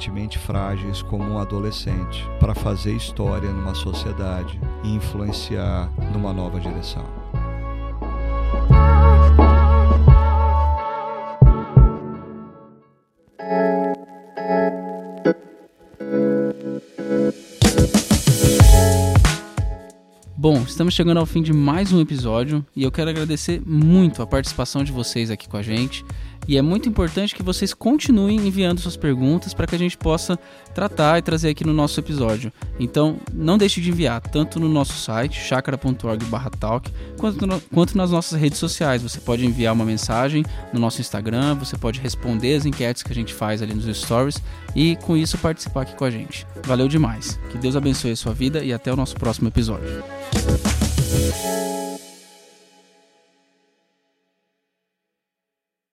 aparentemente 0.06 0.38
frágeis 0.38 1.02
como 1.02 1.24
um 1.24 1.40
adolescente 1.40 2.24
para 2.40 2.54
fazer 2.54 2.96
história 2.96 3.52
numa 3.52 3.74
sociedade 3.74 4.60
e 4.84 4.94
influenciar 4.94 5.92
numa 6.14 6.32
nova 6.32 6.60
direção. 6.60 7.04
Bom, 20.38 20.62
estamos 20.62 20.94
chegando 20.94 21.18
ao 21.18 21.26
fim 21.26 21.42
de 21.42 21.52
mais 21.52 21.92
um 21.92 22.00
episódio 22.00 22.64
e 22.76 22.84
eu 22.84 22.92
quero 22.92 23.10
agradecer 23.10 23.60
muito 23.66 24.22
a 24.22 24.28
participação 24.28 24.84
de 24.84 24.92
vocês 24.92 25.32
aqui 25.32 25.50
com 25.50 25.58
a 25.58 25.64
gente. 25.64 26.06
E 26.48 26.58
é 26.58 26.62
muito 26.62 26.88
importante 26.88 27.34
que 27.34 27.44
vocês 27.44 27.74
continuem 27.74 28.38
enviando 28.38 28.80
suas 28.80 28.96
perguntas 28.96 29.54
para 29.54 29.66
que 29.66 29.76
a 29.76 29.80
gente 29.80 29.98
possa 29.98 30.38
tratar 30.74 31.18
e 31.18 31.22
trazer 31.22 31.50
aqui 31.50 31.66
no 31.66 31.74
nosso 31.74 32.00
episódio. 32.00 32.52
Então, 32.80 33.18
não 33.34 33.58
deixe 33.58 33.82
de 33.82 33.90
enviar, 33.90 34.22
tanto 34.22 34.60
no 34.60 34.70
nosso 34.70 34.94
site, 34.94 35.40
chakra.org/talk, 35.40 36.92
quanto, 37.18 37.62
quanto 37.74 37.98
nas 37.98 38.12
nossas 38.12 38.40
redes 38.40 38.60
sociais. 38.60 39.02
Você 39.02 39.20
pode 39.20 39.46
enviar 39.46 39.74
uma 39.74 39.86
mensagem 39.86 40.44
no 40.74 40.80
nosso 40.80 41.02
Instagram, 41.02 41.56
você 41.56 41.78
pode 41.78 42.00
responder 42.00 42.56
as 42.56 42.66
enquetes 42.66 43.02
que 43.02 43.12
a 43.12 43.16
gente 43.16 43.34
faz 43.34 43.62
ali 43.62 43.74
nos 43.74 43.86
stories 43.98 44.42
e 44.76 44.96
com 44.98 45.16
isso 45.18 45.38
participar 45.38 45.82
aqui 45.82 45.96
com 45.96 46.06
a 46.06 46.12
gente. 46.12 46.46
Valeu 46.66 46.88
demais. 46.88 47.40
Que 47.50 47.58
Deus 47.58 47.76
abençoe 47.76 48.12
a 48.12 48.16
sua 48.16 48.34
vida 48.34 48.64
e 48.64 48.74
até 48.74 48.92
o 48.92 48.96
nosso 48.96 49.16
próximo 49.16 49.48
episódio. 49.48 50.04